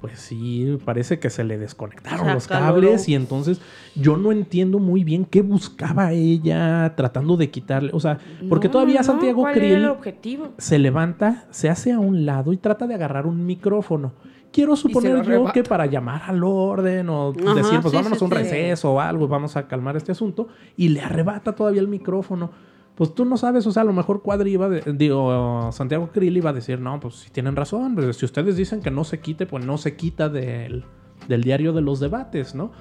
pues 0.00 0.20
sí, 0.20 0.78
parece 0.84 1.18
que 1.18 1.28
se 1.28 1.42
le 1.42 1.58
desconectaron 1.58 2.32
los 2.32 2.46
cables 2.46 3.08
y 3.08 3.16
entonces 3.16 3.60
yo 3.96 4.16
no 4.16 4.30
entiendo 4.30 4.78
muy 4.78 5.02
bien 5.02 5.24
qué 5.24 5.42
buscaba 5.42 6.12
ella 6.12 6.94
tratando 6.96 7.36
de 7.36 7.50
quitarle, 7.50 7.90
o 7.92 7.98
sea, 7.98 8.18
porque 8.48 8.68
No, 8.68 8.72
todavía 8.72 8.98
no, 8.98 9.04
Santiago 9.04 9.40
¿cuál 9.42 9.58
era 9.58 9.92
el 9.92 9.96
Krill 9.96 10.40
se 10.58 10.78
levanta, 10.78 11.46
se 11.50 11.68
hace 11.68 11.92
a 11.92 11.98
un 11.98 12.24
lado 12.26 12.52
y 12.52 12.58
trata 12.58 12.86
de 12.86 12.94
agarrar 12.94 13.26
un 13.26 13.44
micrófono. 13.44 14.12
Quiero 14.52 14.76
suponer 14.76 15.22
yo 15.26 15.52
que 15.52 15.62
para 15.62 15.84
llamar 15.86 16.22
al 16.26 16.42
orden 16.44 17.08
o 17.10 17.34
Ajá, 17.44 17.54
decir, 17.54 17.80
pues 17.80 17.90
sí, 17.90 17.96
vámonos 17.96 18.18
sí, 18.18 18.24
a 18.24 18.28
un 18.28 18.32
sí. 18.32 18.38
receso 18.38 18.92
o 18.92 19.00
algo 19.00 19.24
y 19.24 19.28
vamos 19.28 19.56
a 19.56 19.66
calmar 19.66 19.96
este 19.96 20.12
asunto, 20.12 20.48
y 20.76 20.88
le 20.88 21.00
arrebata 21.00 21.54
todavía 21.54 21.80
el 21.80 21.88
micrófono. 21.88 22.50
Pues 22.98 23.14
tú 23.14 23.24
no 23.24 23.36
sabes, 23.36 23.64
o 23.64 23.70
sea, 23.70 23.82
a 23.82 23.84
lo 23.84 23.92
mejor 23.92 24.22
Cuadri 24.22 24.50
iba, 24.54 24.68
de- 24.68 24.82
digo, 24.92 25.70
Santiago 25.70 26.08
Krill 26.12 26.36
iba 26.36 26.50
a 26.50 26.52
decir, 26.52 26.80
no, 26.80 26.98
pues 26.98 27.14
si 27.14 27.30
tienen 27.30 27.54
razón, 27.54 27.94
pues, 27.94 28.16
si 28.16 28.24
ustedes 28.24 28.56
dicen 28.56 28.80
que 28.82 28.90
no 28.90 29.04
se 29.04 29.20
quite, 29.20 29.46
pues 29.46 29.64
no 29.64 29.78
se 29.78 29.94
quita 29.94 30.28
del, 30.28 30.84
del 31.28 31.42
diario 31.44 31.72
de 31.72 31.80
los 31.80 32.00
debates, 32.00 32.56
¿no? 32.56 32.72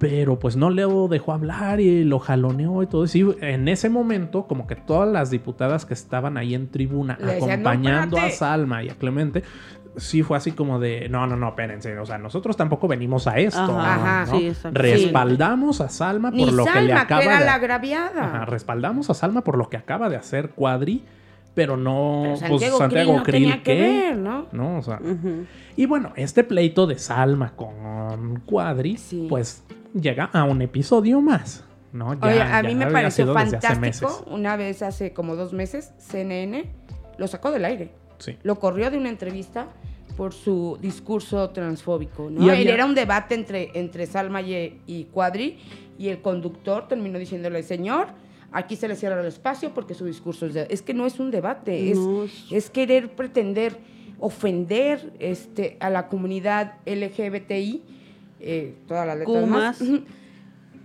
Pero 0.00 0.38
pues 0.40 0.56
no 0.56 0.68
le 0.70 0.84
dejó 1.08 1.32
hablar 1.32 1.78
y 1.80 2.02
lo 2.02 2.18
jaloneó 2.18 2.82
y 2.82 2.86
todo 2.88 3.04
eso. 3.04 3.18
Y 3.18 3.36
en 3.40 3.68
ese 3.68 3.88
momento, 3.88 4.48
como 4.48 4.66
que 4.66 4.74
todas 4.74 5.08
las 5.08 5.30
diputadas 5.30 5.86
que 5.86 5.94
estaban 5.94 6.36
ahí 6.36 6.54
en 6.54 6.68
tribuna 6.68 7.16
Le 7.20 7.34
decían, 7.34 7.62
"No, 7.62 7.70
acompañando 7.70 8.16
a 8.16 8.26
espérate". 8.26 8.36
Salma 8.36 8.82
y 8.82 8.88
a 8.90 8.94
Clemente, 8.96 9.44
sí 9.96 10.22
fue 10.22 10.36
así 10.36 10.52
como 10.52 10.78
de, 10.78 11.08
no, 11.08 11.26
no, 11.26 11.36
no, 11.36 11.48
espérense. 11.48 11.98
O 11.98 12.06
sea, 12.06 12.18
nosotros 12.18 12.56
tampoco 12.56 12.88
venimos 12.88 13.26
a 13.26 13.38
esto. 13.38 13.60
Ajá, 13.78 14.22
Ajá, 14.22 14.32
¿no? 14.32 14.38
sí, 14.38 14.48
exacto. 14.48 14.80
Respaldamos 14.80 15.80
a 15.80 15.88
Salma 15.88 16.30
Ni 16.30 16.44
por 16.44 16.52
lo 16.54 16.64
que 16.64 16.80
le 16.82 16.92
acaba 16.92 17.20
que 17.20 17.26
era 17.28 17.38
de... 17.40 17.44
la 17.46 17.54
agraviada. 17.54 18.24
Ajá, 18.24 18.44
respaldamos 18.46 19.10
a 19.10 19.14
Salma 19.14 19.42
por 19.42 19.56
lo 19.58 19.68
que 19.70 19.76
acaba 19.76 20.08
de 20.08 20.16
hacer 20.16 20.50
Cuadri, 20.50 21.04
pero 21.54 21.76
no... 21.76 22.20
Pero 22.24 22.30
pues, 22.32 22.40
Santiago, 22.40 22.78
Santiago 22.78 23.22
Krill 23.22 23.48
no 23.48 23.56
que 23.56 23.62
¿qué? 23.62 23.80
ver, 23.80 24.16
¿no? 24.18 24.46
¿no? 24.52 24.78
O 24.78 24.82
sea, 24.82 25.00
y 25.76 25.86
bueno, 25.86 26.12
este 26.16 26.44
pleito 26.44 26.86
de 26.86 26.98
Salma 26.98 27.52
con 27.56 28.40
Cuadri, 28.46 28.96
Sí. 28.98 29.26
pues 29.28 29.64
llega 29.98 30.24
a 30.32 30.44
un 30.44 30.60
episodio 30.62 31.20
más, 31.22 31.64
¿no? 31.92 32.12
Ya- 32.14 32.26
Oye, 32.26 32.42
a 32.42 32.62
ya 32.62 32.68
mí 32.68 32.74
me 32.74 32.86
pareció 32.88 33.32
fantástico. 33.32 34.24
Una 34.30 34.56
vez 34.56 34.82
hace 34.82 35.12
como 35.14 35.36
dos 35.36 35.52
meses, 35.54 35.92
CNN 35.98 36.64
lo 37.16 37.26
sacó 37.28 37.50
del 37.50 37.64
aire. 37.64 37.90
Sí. 38.18 38.36
Lo 38.42 38.58
corrió 38.58 38.90
de 38.90 38.98
una 38.98 39.08
entrevista 39.10 39.66
por 40.16 40.32
su 40.32 40.78
discurso 40.80 41.50
transfóbico, 41.50 42.30
¿no? 42.30 42.40
Y 42.44 42.50
había- 42.50 42.74
Era 42.74 42.86
un 42.86 42.94
debate 42.94 43.34
entre, 43.34 43.70
entre 43.74 44.06
Salma 44.06 44.40
y, 44.40 44.80
y 44.86 45.04
Cuadri 45.04 45.58
y 45.98 46.08
el 46.08 46.20
conductor 46.22 46.88
terminó 46.88 47.18
diciéndole, 47.18 47.62
señor, 47.62 48.08
aquí 48.50 48.76
se 48.76 48.88
le 48.88 48.96
cierra 48.96 49.20
el 49.20 49.26
espacio 49.26 49.72
porque 49.74 49.94
su 49.94 50.04
discurso 50.06 50.46
es 50.46 50.54
de... 50.54 50.66
Es 50.70 50.80
que 50.82 50.94
no 50.94 51.06
es 51.06 51.20
un 51.20 51.30
debate, 51.30 51.90
es, 51.90 51.98
No, 51.98 52.24
es- 52.24 52.46
es 52.50 52.70
querer 52.70 53.10
pretender 53.14 53.76
ofender 54.18 55.12
este, 55.18 55.76
a 55.78 55.90
la 55.90 56.08
comunidad 56.08 56.74
LGBTI, 56.86 57.82
eh, 58.40 58.74
todas 58.88 59.06
las 59.06 59.18
letras 59.18 59.46
más. 59.46 59.82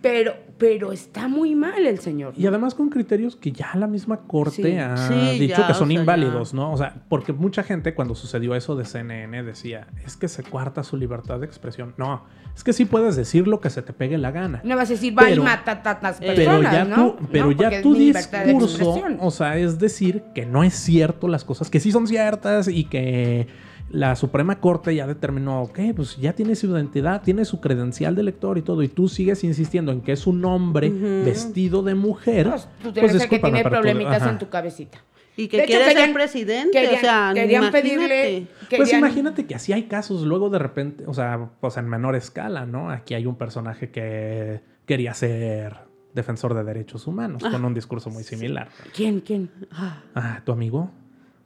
Pero, 0.02 0.34
pero 0.58 0.92
está 0.92 1.28
muy 1.28 1.54
mal 1.54 1.86
el 1.86 2.00
señor. 2.00 2.34
Y 2.36 2.48
además 2.48 2.74
con 2.74 2.90
criterios 2.90 3.36
que 3.36 3.52
ya 3.52 3.70
la 3.76 3.86
misma 3.86 4.22
corte 4.22 4.64
Sí. 4.64 4.78
ha 4.78 4.98
Sí, 4.98 5.40
dicho 5.40 5.58
ya, 5.60 5.68
que 5.68 5.74
o 5.74 5.76
son 5.76 5.90
sea, 5.90 6.00
inválidos, 6.00 6.54
¿no? 6.56 6.72
O 6.74 6.78
sea, 6.78 7.04
porque 7.08 7.34
mucha 7.34 7.62
gente 7.62 7.94
cuando 7.94 8.16
sucedió 8.16 8.56
eso 8.56 8.76
de 8.76 8.86
CNN 8.86 9.44
decía, 9.44 9.88
es 10.04 10.18
que 10.18 10.28
se 10.28 10.42
cuarta 10.44 10.84
su 10.84 10.98
libertad 10.98 11.40
de 11.40 11.46
expresión. 11.46 11.94
No, 11.98 12.24
es 12.56 12.64
que 12.64 12.74
sí 12.74 12.86
puedes 12.86 13.16
decir 13.16 13.48
lo 13.48 13.62
que 13.62 13.70
se 13.70 13.84
te 13.84 13.94
pegue 13.94 14.18
la 14.18 14.32
gana. 14.32 14.62
No 14.64 14.76
vas 14.76 14.90
a 14.90 14.94
decir, 14.94 15.16
va 15.18 15.30
y 15.30 15.40
mata 15.40 15.72
a 15.74 15.84
tantas 15.84 16.18
pero 16.20 16.34
Pero 16.36 16.52
personas, 16.52 16.74
ya, 16.74 16.84
¿no? 16.86 17.12
tu, 17.14 17.28
pero 17.28 17.46
No, 17.46 17.52
ya 17.52 17.82
tu 17.84 17.94
discurso, 17.94 18.96
o 19.20 19.32
sea, 19.32 19.58
es 19.58 19.78
decir 19.78 20.24
que 20.34 20.46
no 20.48 20.64
es 20.64 20.74
cierto 20.74 21.28
las 21.28 21.44
cosas, 21.46 21.70
que 21.70 21.80
sí 21.80 21.92
son 21.92 22.08
ciertas 22.08 22.68
y 22.68 22.86
que 22.86 23.48
la 23.92 24.16
Suprema 24.16 24.60
Corte 24.60 24.96
ya 24.96 25.06
determinó, 25.08 25.62
ok, 25.64 25.80
pues 25.96 26.18
ya 26.18 26.34
tiene 26.34 26.56
su 26.56 26.68
identidad, 26.68 27.22
tiene 27.22 27.46
su 27.46 27.60
credencial 27.60 28.16
de 28.16 28.24
lector 28.24 28.58
y 28.58 28.62
todo, 28.62 28.84
y 28.84 28.88
tú 28.88 29.08
sigues 29.10 29.44
insistiendo 29.44 29.92
en 29.92 30.02
que 30.02 30.14
es 30.14 30.28
un 30.28 30.44
hombre 30.46 30.90
vestido 30.90 31.84
de 31.84 31.96
mujer. 31.96 32.50
Pues, 32.50 32.64
tú 32.82 32.84
pues 32.84 32.96
debes 32.96 33.12
ser 33.22 33.30
que 33.30 33.40
tiene 33.40 33.64
tú- 33.64 33.70
problemitas 33.70 34.26
en 34.28 34.38
tu 34.40 34.50
cabecita. 34.50 35.00
Y 35.38 35.48
que 35.48 35.58
De 35.58 35.64
hecho, 35.64 35.72
quiere 35.72 35.86
querían- 35.86 36.06
ser 36.08 36.14
presidente, 36.14 36.72
Querían, 36.74 36.96
o 36.96 37.00
sea, 37.00 37.32
querían 37.34 37.64
imagínate. 37.64 37.82
pedirle... 37.82 38.48
Pues 38.78 38.94
imagínate 38.94 39.46
que 39.46 39.56
así 39.56 39.72
hay 39.74 39.84
casos 39.84 40.24
luego 40.24 40.50
de 40.50 40.60
repente, 40.60 41.06
o 41.08 41.14
sea, 41.14 41.50
pues 41.62 41.78
en 41.78 41.88
menor 41.88 42.16
escala, 42.16 42.66
¿no? 42.66 42.90
Aquí 42.92 43.14
hay 43.14 43.26
un 43.26 43.36
personaje 43.38 43.92
que 43.92 44.60
quería 44.86 45.14
ser 45.14 45.78
defensor 46.14 46.54
de 46.54 46.64
derechos 46.66 47.08
humanos 47.08 47.42
con 47.44 47.64
un 47.64 47.74
discurso 47.74 48.10
muy 48.10 48.24
similar. 48.24 48.68
¿Quién, 48.94 49.22
quién? 49.22 49.50
Ah, 49.72 50.42
¿tu 50.44 50.52
amigo? 50.52 50.92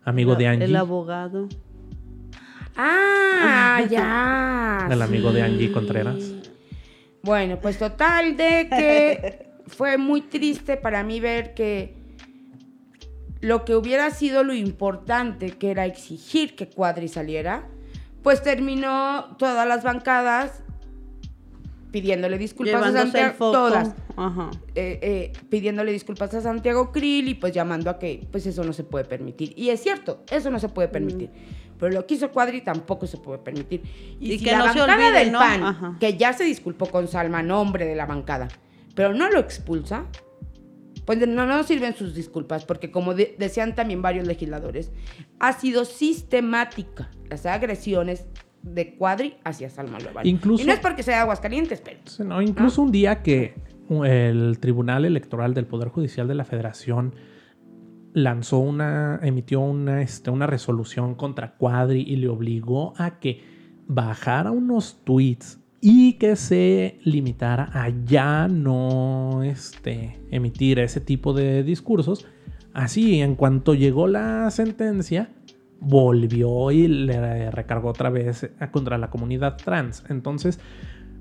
Amigo 0.03 0.35
de 0.35 0.47
Angie. 0.47 0.65
El 0.65 0.75
abogado. 0.75 1.47
Ah, 2.75 3.83
ya. 3.89 4.87
El 4.91 5.01
amigo 5.01 5.31
de 5.31 5.41
Angie. 5.41 5.71
Contreras. 5.71 6.15
Bueno, 7.21 7.59
pues 7.59 7.79
total 7.79 8.37
de 8.37 8.67
que 8.69 9.47
fue 9.67 9.97
muy 9.97 10.21
triste 10.21 10.77
para 10.77 11.03
mí 11.03 11.19
ver 11.19 11.53
que 11.53 11.95
lo 13.41 13.65
que 13.65 13.75
hubiera 13.75 14.09
sido 14.11 14.43
lo 14.43 14.53
importante, 14.53 15.51
que 15.51 15.71
era 15.71 15.85
exigir 15.85 16.55
que 16.55 16.67
Cuadri 16.67 17.07
saliera, 17.07 17.67
pues 18.23 18.41
terminó 18.41 19.35
todas 19.37 19.67
las 19.67 19.83
bancadas 19.83 20.63
pidiéndole 21.91 22.37
disculpas 22.37 22.75
a 22.75 22.87
Llevándose 22.87 23.03
Santiago, 23.03 23.51
todas, 23.51 23.95
Ajá. 24.17 24.51
eh, 24.75 24.99
eh, 25.01 25.33
pidiéndole 25.49 25.91
disculpas 25.93 26.33
a 26.33 26.41
Santiago 26.41 26.91
Krill 26.91 27.29
y 27.29 27.35
pues 27.35 27.53
llamando 27.53 27.89
a 27.89 27.99
que 27.99 28.27
pues 28.31 28.45
eso 28.45 28.63
no 28.63 28.73
se 28.73 28.83
puede 28.83 29.05
permitir. 29.05 29.53
Y 29.55 29.69
es 29.69 29.81
cierto, 29.81 30.23
eso 30.29 30.49
no 30.49 30.59
se 30.59 30.67
puede 30.67 30.89
permitir. 30.89 31.29
Pero 31.79 31.91
lo 31.91 32.05
que 32.07 32.13
hizo 32.15 32.31
Cuadri 32.31 32.61
tampoco 32.61 33.05
se 33.07 33.17
puede 33.17 33.39
permitir. 33.39 33.81
Y, 34.19 34.33
Y 34.33 34.39
si 34.39 34.45
que 34.45 34.51
la 34.51 34.59
no 34.59 34.65
bancada 34.65 34.93
olvide, 34.95 35.11
del 35.19 35.31
¿no? 35.31 35.39
PAN, 35.39 35.63
Ajá. 35.63 35.97
que 35.99 36.15
ya 36.17 36.33
se 36.33 36.43
disculpó 36.45 36.85
con 36.87 37.07
Salma, 37.07 37.43
nombre 37.43 37.85
de 37.85 37.95
la 37.95 38.05
bancada, 38.05 38.47
pero 38.95 39.13
no 39.13 39.29
lo 39.29 39.39
expulsa, 39.39 40.05
pues 41.05 41.27
no, 41.27 41.45
no 41.45 41.63
sirven 41.63 41.95
sus 41.95 42.15
disculpas, 42.15 42.65
porque 42.65 42.89
como 42.91 43.13
de- 43.13 43.35
decían 43.37 43.75
también 43.75 44.01
varios 44.01 44.25
legisladores, 44.25 44.91
ha 45.39 45.53
sido 45.53 45.85
sistemática 45.85 47.11
las 47.29 47.45
agresiones 47.45 48.25
de 48.63 48.95
Cuadri 48.95 49.35
hacia 49.43 49.69
Salma 49.69 49.99
Loval. 49.99 50.25
Incluso- 50.25 50.63
Y 50.63 50.65
no 50.67 50.73
es 50.73 50.79
porque 50.79 51.03
sea 51.03 51.17
de 51.17 51.21
Aguascalientes, 51.21 51.81
pero... 51.81 51.99
No, 52.25 52.41
incluso 52.41 52.81
un 52.81 52.91
día 52.91 53.21
que 53.21 53.53
el 54.03 54.57
Tribunal 54.59 55.05
Electoral 55.05 55.53
del 55.53 55.67
Poder 55.67 55.89
Judicial 55.89 56.27
de 56.27 56.33
la 56.33 56.45
Federación 56.45 57.13
lanzó 58.15 58.59
una, 58.59 59.19
emitió 59.21 59.59
una, 59.59 60.01
este, 60.01 60.31
una 60.31 60.47
resolución 60.47 61.15
contra 61.15 61.55
Cuadri 61.57 62.01
y 62.01 62.15
le 62.15 62.29
obligó 62.29 62.93
a 62.97 63.19
que 63.19 63.43
bajara 63.87 64.51
unos 64.51 65.01
tweets 65.03 65.59
y 65.81 66.13
que 66.13 66.37
se 66.37 66.97
limitara 67.03 67.69
a 67.73 67.89
ya 68.05 68.47
no 68.47 69.43
este, 69.43 70.17
emitir 70.31 70.79
ese 70.79 71.01
tipo 71.01 71.33
de 71.33 71.63
discursos. 71.63 72.25
Así, 72.73 73.19
en 73.19 73.35
cuanto 73.35 73.73
llegó 73.73 74.07
la 74.07 74.49
sentencia, 74.49 75.29
volvió 75.81 76.71
y 76.71 76.87
le 76.87 77.51
recargó 77.51 77.89
otra 77.89 78.09
vez 78.09 78.49
contra 78.71 78.97
la 78.97 79.09
comunidad 79.09 79.57
trans. 79.57 80.05
Entonces, 80.09 80.59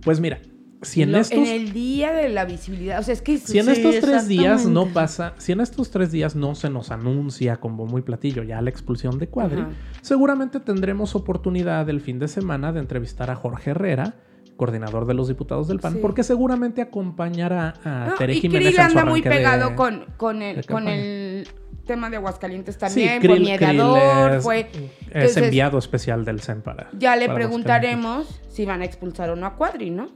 pues 0.02 0.20
mira, 0.20 0.38
si 0.84 1.02
en 1.02 1.12
Lo- 1.12 1.18
estos... 1.18 1.38
en 1.38 1.46
el 1.46 1.72
día 1.72 2.12
de 2.12 2.28
la 2.28 2.44
visibilidad, 2.44 2.98
o 3.00 3.02
sea, 3.02 3.12
es 3.14 3.22
que... 3.22 3.38
Si 3.38 3.58
en 3.58 3.64
Sí, 3.66 3.70
estos 3.72 4.00
tres 4.00 4.28
días 4.28 4.66
no 4.66 4.86
pasa, 4.86 5.34
si 5.38 5.52
en 5.52 5.60
estos 5.60 5.90
tres 5.90 6.12
días 6.12 6.36
no 6.36 6.54
se 6.54 6.70
nos 6.70 6.90
anuncia 6.90 7.56
con 7.56 7.76
bombo 7.76 7.98
y 7.98 8.02
platillo 8.02 8.42
ya 8.42 8.60
la 8.62 8.70
expulsión 8.70 9.18
de 9.18 9.28
Cuadri, 9.28 9.60
Ajá. 9.62 9.70
seguramente 10.02 10.60
tendremos 10.60 11.14
oportunidad 11.14 11.88
el 11.90 12.00
fin 12.00 12.18
de 12.18 12.28
semana 12.28 12.72
de 12.72 12.80
entrevistar 12.80 13.30
a 13.30 13.36
Jorge 13.36 13.70
Herrera, 13.70 14.14
coordinador 14.56 15.06
de 15.06 15.14
los 15.14 15.26
diputados 15.28 15.66
del 15.66 15.80
PAN, 15.80 15.94
Sí. 15.94 15.98
porque 16.00 16.22
seguramente 16.22 16.80
acompañará 16.80 17.74
a 17.84 18.06
No, 18.10 18.14
Tere 18.14 18.34
y 18.34 18.40
Jiménez 18.40 18.68
Krill 18.74 18.80
anda 18.80 19.04
muy 19.04 19.20
de- 19.20 19.30
pegado 19.30 19.74
con, 19.74 20.04
con, 20.16 20.42
el, 20.42 20.64
con 20.66 20.86
el 20.86 21.48
tema 21.86 22.08
de 22.08 22.16
Aguascalientes 22.16 22.76
Sí, 22.76 22.80
también, 22.80 23.20
Krill- 23.20 23.40
mediador, 23.40 23.98
Krill 24.28 24.36
es, 24.38 24.42
fue... 24.44 24.60
es 24.60 24.68
entonces, 25.10 25.36
enviado 25.38 25.76
especial 25.78 26.24
del 26.24 26.40
CEN 26.40 26.62
para 26.62 26.88
Ya 26.96 27.16
le 27.16 27.26
para 27.26 27.34
preguntaremos 27.40 28.40
si 28.48 28.64
van 28.64 28.80
a 28.82 28.84
expulsar 28.84 29.28
o 29.30 29.36
no 29.36 29.44
a 29.46 29.56
Cuadri, 29.56 29.90
¿no? 29.90 30.06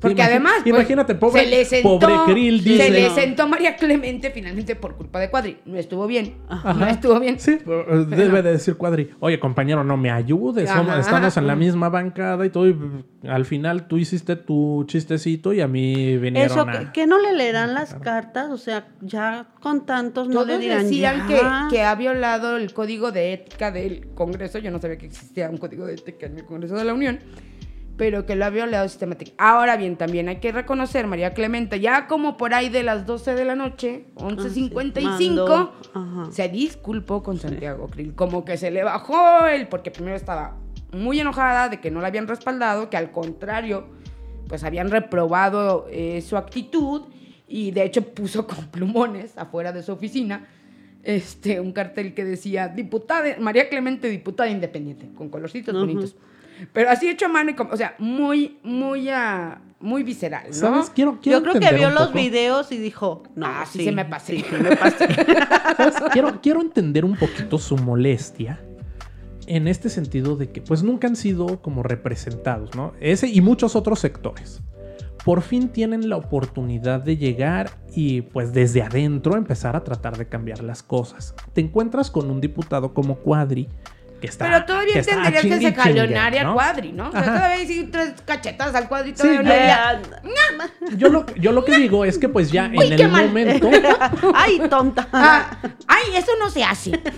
Porque 0.00 0.20
además, 0.22 0.54
pues, 0.64 0.74
imagínate, 0.74 1.14
pobre- 1.14 1.44
se 1.44 1.46
le 1.50 1.64
sentó, 1.64 1.98
pobre 2.00 2.14
Krill, 2.32 2.60
se 2.62 2.68
dice. 2.70 2.90
le 2.90 3.08
No. 3.08 3.14
sentó 3.14 3.46
María 3.46 3.76
Clemente 3.76 4.32
finalmente 4.32 4.74
por 4.74 4.96
culpa 4.96 5.20
de 5.20 5.30
Cuadri. 5.30 5.58
No 5.64 5.78
estuvo 5.78 6.08
bien. 6.08 6.38
Ajá. 6.48 6.72
No 6.74 6.86
estuvo 6.88 7.20
bien. 7.20 7.38
Sí, 7.38 7.58
pero, 7.64 8.02
eh, 8.02 8.06
debe 8.06 8.42
de 8.42 8.52
decir 8.52 8.74
Cuadri, 8.76 9.10
oye 9.20 9.38
compañero, 9.38 9.84
no 9.84 9.96
me 9.96 10.10
ayudes, 10.10 10.68
somos- 10.68 10.98
estamos 10.98 11.36
en 11.36 11.46
la 11.46 11.54
misma 11.54 11.88
bancada 11.88 12.44
y 12.44 12.50
todo, 12.50 12.66
y 12.68 12.76
al 13.28 13.44
final 13.44 13.86
tú 13.86 13.96
hiciste 13.96 14.34
tu 14.34 14.84
chistecito 14.88 15.52
y 15.52 15.60
a 15.60 15.68
mí 15.68 16.16
vinieron 16.18 16.50
Eso, 16.50 16.62
a... 16.62 16.72
que, 16.72 16.92
que 16.92 17.06
no 17.06 17.20
le 17.20 17.32
leerán 17.34 17.72
las 17.74 17.94
cartas, 17.94 18.50
o 18.50 18.56
sea, 18.58 18.88
ya 19.02 19.46
con 19.60 19.86
tantos 19.86 20.26
no 20.26 20.34
Todos 20.34 20.48
le 20.48 20.58
dirán 20.58 20.82
decían 20.84 21.28
ya. 21.28 21.68
que, 21.68 21.76
que 21.76 21.82
ha 21.84 21.94
violado 21.94 22.56
el 22.56 22.72
código 22.74 23.12
de 23.12 23.34
ética 23.34 23.70
del 23.70 24.08
Congreso. 24.14 24.58
Yo 24.58 24.72
no 24.72 24.80
sabía 24.80 24.98
que 24.98 25.06
existía 25.06 25.48
un 25.48 25.58
código 25.58 25.86
de 25.86 25.94
ética 25.94 26.26
en 26.26 26.38
el 26.38 26.44
Congreso 26.44 26.74
de 26.74 26.84
la 26.84 26.92
Unión, 26.94 27.20
pero 27.96 28.26
que 28.26 28.36
lo 28.36 28.44
ha 28.44 28.50
violado 28.50 28.88
sistemáticamente. 28.88 29.42
Ahora 29.42 29.76
bien, 29.76 29.96
también 29.96 30.28
hay 30.28 30.36
que 30.36 30.52
reconocer, 30.52 31.06
María 31.06 31.34
Clemente, 31.34 31.80
ya 31.80 32.06
como 32.06 32.36
por 32.36 32.54
ahí 32.54 32.68
de 32.68 32.82
las 32.82 33.06
12 33.06 33.34
de 33.34 33.44
la 33.44 33.54
noche, 33.54 34.06
11.55, 34.16 35.26
mandó, 35.26 35.72
ajá. 35.94 36.32
se 36.32 36.48
disculpó 36.48 37.22
con 37.22 37.38
Santiago 37.38 37.88
Krill. 37.88 38.14
Como 38.14 38.44
que 38.44 38.56
se 38.56 38.70
le 38.70 38.82
bajó 38.82 39.46
el, 39.46 39.68
porque 39.68 39.90
primero 39.90 40.16
estaba 40.16 40.56
muy 40.92 41.20
enojada 41.20 41.68
de 41.68 41.80
que 41.80 41.90
no 41.90 42.00
la 42.00 42.08
habían 42.08 42.28
respaldado, 42.28 42.90
que 42.90 42.96
al 42.96 43.10
contrario, 43.10 43.86
pues 44.48 44.64
habían 44.64 44.90
reprobado 44.90 45.86
eh, 45.90 46.20
su 46.22 46.36
actitud 46.36 47.02
y 47.46 47.70
de 47.70 47.84
hecho 47.84 48.02
puso 48.02 48.46
con 48.48 48.66
plumones 48.68 49.36
afuera 49.36 49.72
de 49.72 49.82
su 49.82 49.92
oficina 49.92 50.48
este, 51.02 51.58
un 51.60 51.72
cartel 51.72 52.14
que 52.14 52.24
decía 52.24 52.68
diputada, 52.68 53.36
María 53.40 53.68
Clemente, 53.68 54.08
diputada 54.08 54.48
independiente, 54.48 55.08
con 55.16 55.28
colorcitos 55.28 55.74
bonitos. 55.74 56.16
Pero 56.72 56.90
así 56.90 57.08
hecho 57.08 57.26
a 57.26 57.28
mano, 57.28 57.50
y 57.50 57.54
como- 57.54 57.72
o 57.72 57.76
sea, 57.76 57.94
muy, 57.98 58.58
muy, 58.62 59.08
ah, 59.08 59.60
muy 59.80 60.02
visceral, 60.02 60.44
¿no? 60.48 60.52
¿Sabes? 60.54 60.90
Quiero, 60.90 61.18
quiero 61.20 61.38
Yo 61.38 61.42
creo 61.44 61.60
que 61.60 61.74
vio 61.76 61.90
los 61.90 62.12
videos 62.12 62.70
y 62.72 62.78
dijo, 62.78 63.24
no, 63.34 63.46
Ah, 63.46 63.64
sí 63.70 63.84
se 63.84 63.92
me 63.92 64.04
pasé. 64.04 64.36
sí, 64.38 64.44
sí 64.48 64.56
me 64.62 64.76
pasé. 64.76 65.08
¿Sabes? 65.76 65.94
Quiero, 66.12 66.40
quiero 66.40 66.60
entender 66.60 67.04
un 67.04 67.16
poquito 67.16 67.58
su 67.58 67.76
molestia 67.76 68.60
en 69.46 69.66
este 69.66 69.88
sentido 69.88 70.36
de 70.36 70.50
que 70.52 70.60
pues 70.60 70.82
nunca 70.84 71.08
han 71.08 71.16
sido 71.16 71.60
como 71.62 71.82
representados, 71.82 72.74
¿no? 72.76 72.92
Ese 73.00 73.26
y 73.28 73.40
muchos 73.40 73.74
otros 73.74 73.98
sectores. 73.98 74.60
Por 75.24 75.42
fin 75.42 75.68
tienen 75.68 76.08
la 76.08 76.16
oportunidad 76.16 77.00
de 77.00 77.16
llegar 77.16 77.70
y 77.94 78.22
pues 78.22 78.52
desde 78.52 78.82
adentro 78.82 79.36
empezar 79.36 79.76
a 79.76 79.84
tratar 79.84 80.16
de 80.16 80.26
cambiar 80.28 80.62
las 80.64 80.82
cosas. 80.82 81.34
Te 81.52 81.60
encuentras 81.60 82.10
con 82.10 82.30
un 82.30 82.40
diputado 82.40 82.92
como 82.94 83.16
Cuadri 83.16 83.68
que 84.22 84.28
está 84.28 84.46
Pero 84.46 84.64
todavía 84.64 84.92
que 84.94 84.98
entenderías 85.00 85.42
que 85.42 85.48
se 85.60 86.38
al 86.38 86.46
¿no? 86.46 86.54
cuadri, 86.54 86.92
¿no? 86.92 87.08
O 87.08 87.10
sea, 87.12 87.20
Ajá. 87.20 87.34
todavía 87.34 87.66
sí 87.66 87.88
tres 87.92 88.14
cachetadas 88.24 88.74
al 88.74 88.88
cuadri 88.88 89.10
Sí, 89.10 89.16
todavía 89.16 90.00
no 90.22 90.96
yo- 90.96 91.08
lo, 91.08 91.26
yo 91.34 91.52
lo 91.52 91.64
que 91.64 91.76
digo 91.76 92.04
es 92.04 92.16
que 92.18 92.28
pues 92.28 92.50
ya 92.52 92.70
Uy, 92.74 92.86
en 92.86 92.92
el 92.94 93.08
mal. 93.10 93.26
momento 93.26 93.68
Ay, 94.34 94.60
tonta. 94.70 95.08
"Ah, 95.12 95.58
ay, 95.88 96.16
eso 96.16 96.30
no 96.40 96.48
se 96.50 96.64
hace. 96.64 96.92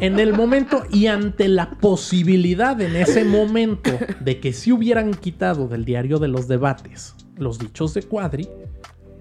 En 0.00 0.18
el 0.18 0.32
momento 0.32 0.84
y 0.90 1.08
ante 1.08 1.46
la 1.48 1.72
posibilidad 1.72 2.80
en 2.80 2.96
ese 2.96 3.22
momento 3.24 3.90
de 4.20 4.40
que 4.40 4.54
si 4.54 4.72
hubieran 4.72 5.12
quitado 5.12 5.68
del 5.68 5.84
diario 5.84 6.18
de 6.18 6.28
los 6.28 6.48
debates 6.48 7.14
los 7.36 7.58
dichos 7.58 7.92
de 7.92 8.02
Cuadri, 8.04 8.48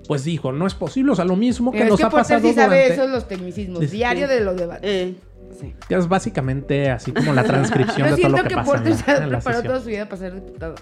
pues 0.07 0.23
dijo, 0.23 0.51
no 0.53 0.65
es 0.67 0.73
posible, 0.75 1.11
o 1.11 1.15
sea, 1.15 1.25
lo 1.25 1.35
mismo 1.35 1.71
que 1.73 1.83
es 1.83 1.89
nos 1.89 1.99
que 1.99 2.05
ha 2.05 2.09
pasado 2.09 2.39
sí 2.47 2.53
sabe 2.53 2.77
durante... 2.77 2.93
esos 2.93 3.09
los 3.11 3.27
tecnicismos, 3.27 3.83
Este- 3.83 3.95
diario 3.97 4.27
de 4.29 4.39
los 4.39 4.55
debates. 4.57 4.89
Eh, 4.89 5.15
Sí. 5.59 5.73
que 5.87 5.95
es 5.95 6.07
básicamente 6.07 6.89
así 6.91 7.11
como 7.11 7.33
la 7.33 7.43
transcripción 7.43 8.09
de 8.15 8.17
todo 8.21 8.29
lo 8.29 8.37
siento 8.37 8.43
que, 8.43 8.49
que 8.49 8.55
pasa 8.55 8.71
en 8.71 8.83
Porter 8.83 8.91
la, 8.91 8.97
se 8.97 9.11
ha 9.11 9.17
en 9.17 9.31
la 9.31 9.37
preparado 9.39 9.61
sesión. 9.61 9.63
toda 9.73 9.79
su 9.81 9.87
vida 9.89 10.05
para 10.09 10.17
ser 10.17 10.35
diputado. 10.35 10.75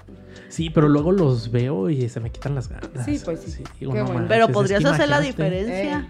Sí, 0.50 0.70
pero 0.70 0.88
luego 0.90 1.12
los 1.12 1.52
veo 1.52 1.90
y 1.90 2.08
se 2.10 2.20
me 2.20 2.30
quitan 2.32 2.56
las 2.56 2.68
ganas. 2.70 2.90
Sí, 3.06 3.20
pues 3.24 3.40
sí. 3.42 3.64
digo, 3.80 3.94
Qué 3.94 4.00
no 4.00 4.06
bueno. 4.06 4.20
manches, 4.22 4.30
pero 4.30 4.46
es 4.46 4.52
podrías 4.52 4.82
que 4.84 4.88
hacer 4.90 5.10
la 5.10 5.20
diferencia. 5.20 6.10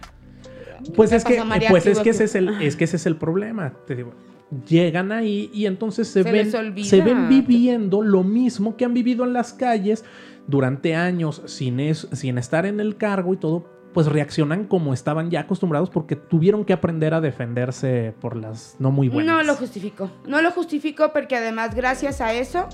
Pues 0.95 1.09
¿Qué 1.09 1.15
es 1.15 1.23
que, 1.25 1.43
María? 1.43 1.69
pues 1.69 1.83
¿Qué 1.83 1.91
es 1.91 1.99
que 1.99 2.09
ese 2.11 2.23
es 2.25 2.35
el, 2.35 2.49
es 2.61 2.75
que 2.75 2.83
ese 2.83 2.97
es 2.97 3.05
el 3.07 3.15
problema. 3.15 3.73
Te 3.87 3.95
digo, 3.95 4.13
llegan 4.67 5.11
ahí 5.11 5.49
y 5.53 5.65
entonces 5.65 6.07
se, 6.07 6.23
Se 6.23 6.31
ven, 6.31 6.51
se 6.83 7.01
ven 7.01 7.29
viviendo 7.29 8.01
lo 8.01 8.23
mismo 8.23 8.77
que 8.77 8.85
han 8.85 8.93
vivido 8.93 9.23
en 9.25 9.33
las 9.33 9.53
calles 9.53 10.05
durante 10.47 10.95
años 10.95 11.41
sin, 11.45 11.79
es- 11.79 12.07
sin 12.13 12.37
estar 12.37 12.65
en 12.65 12.79
el 12.79 12.95
cargo 12.95 13.33
y 13.33 13.37
todo, 13.37 13.65
pues 13.97 14.05
reaccionan 14.05 14.65
como 14.65 14.93
estaban 14.93 15.31
ya 15.31 15.39
acostumbrados 15.39 15.89
porque 15.89 16.15
tuvieron 16.15 16.65
que 16.65 16.71
aprender 16.71 17.15
a 17.15 17.19
defenderse 17.19 18.13
por 18.21 18.35
las 18.35 18.75
no 18.77 18.91
muy 18.91 19.09
buenas. 19.09 19.37
No 19.37 19.41
lo 19.41 19.55
justifico. 19.55 20.11
No 20.27 20.39
lo 20.43 20.51
justifico 20.51 21.11
porque 21.11 21.35
además, 21.35 21.73
gracias 21.73 22.21
a 22.21 22.31
eso, 22.31 22.69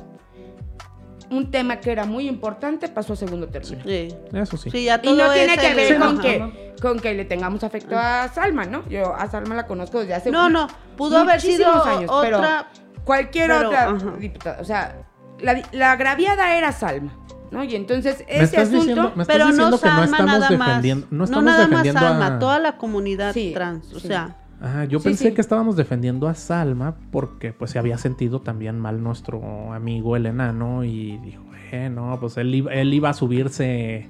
un 1.29 1.49
tema 1.49 1.79
que 1.79 1.93
era 1.93 2.03
muy 2.03 2.27
importante 2.27 2.89
pasó 2.89 3.13
a 3.13 3.15
segundo 3.15 3.47
término. 3.47 3.81
Sí. 3.85 4.09
Eso 4.33 4.57
sí. 4.57 4.69
Sí, 4.69 4.83
ya 4.83 4.99
Y 5.01 5.13
no 5.13 5.31
tiene 5.31 5.57
que 5.57 5.73
ver 5.73 5.97
con 5.97 6.19
que, 6.19 6.73
con 6.81 6.99
que 6.99 7.13
le 7.13 7.23
tengamos 7.23 7.63
afecto 7.63 7.97
a 7.97 8.27
Salma, 8.27 8.65
¿no? 8.65 8.85
Yo 8.89 9.15
a 9.15 9.25
Salma 9.31 9.55
la 9.55 9.65
conozco 9.65 10.01
desde 10.01 10.15
hace 10.15 10.29
No, 10.29 10.49
no, 10.49 10.67
pudo 10.97 11.19
haber 11.19 11.39
sido 11.39 11.71
pero 11.85 12.37
otra. 12.37 12.69
cualquier 13.05 13.47
pero, 13.47 13.69
otra 13.69 13.83
ajá. 13.91 14.13
diputada. 14.19 14.59
O 14.59 14.65
sea, 14.65 15.07
la, 15.39 15.61
la 15.71 15.93
agraviada 15.93 16.57
era 16.57 16.73
Salma, 16.73 17.17
¿no? 17.53 17.63
Y 17.63 17.75
entonces 17.75 18.23
Me 18.27 18.33
ese 18.35 18.43
estás 18.43 18.61
asunto... 18.67 18.79
diciendo, 18.79 19.13
me 19.15 19.21
estás 19.23 19.27
Pero 19.27 19.45
no 19.45 19.51
diciendo 19.51 19.79
que 19.79 19.87
no 19.89 20.03
estamos 20.03 20.25
nada 20.27 20.49
defendiendo, 20.49 21.07
no 21.11 21.17
No, 21.19 21.23
estamos 21.23 21.43
nada 21.45 21.59
más 21.59 21.69
defendiendo 21.69 21.99
Salma, 22.01 22.27
a... 22.27 22.39
toda 22.39 22.59
la 22.59 22.77
comunidad 22.77 23.33
Sí, 23.33 23.51
trans. 23.53 23.93
O 23.93 23.99
sea, 23.99 24.37
Ajá, 24.61 24.85
yo 24.85 24.99
Sí, 24.99 25.05
pensé 25.05 25.29
sí. 25.29 25.33
que 25.35 25.41
estábamos 25.41 25.75
defendiendo 25.75 26.27
a 26.27 26.35
Salma 26.35 26.95
porque 27.11 27.51
pues 27.53 27.71
se 27.71 27.79
había 27.79 27.97
sentido 27.97 28.41
también 28.41 28.79
mal 28.79 29.03
nuestro 29.03 29.71
amigo 29.73 30.15
el 30.15 30.25
enano 30.25 30.83
y 30.85 31.17
dijo, 31.17 31.43
eh, 31.71 31.89
no, 31.89 32.17
pues 32.19 32.37
él, 32.37 32.53
iba- 32.55 32.73
él 32.73 32.93
iba 32.93 33.09
a 33.09 33.13
subirse 33.13 34.07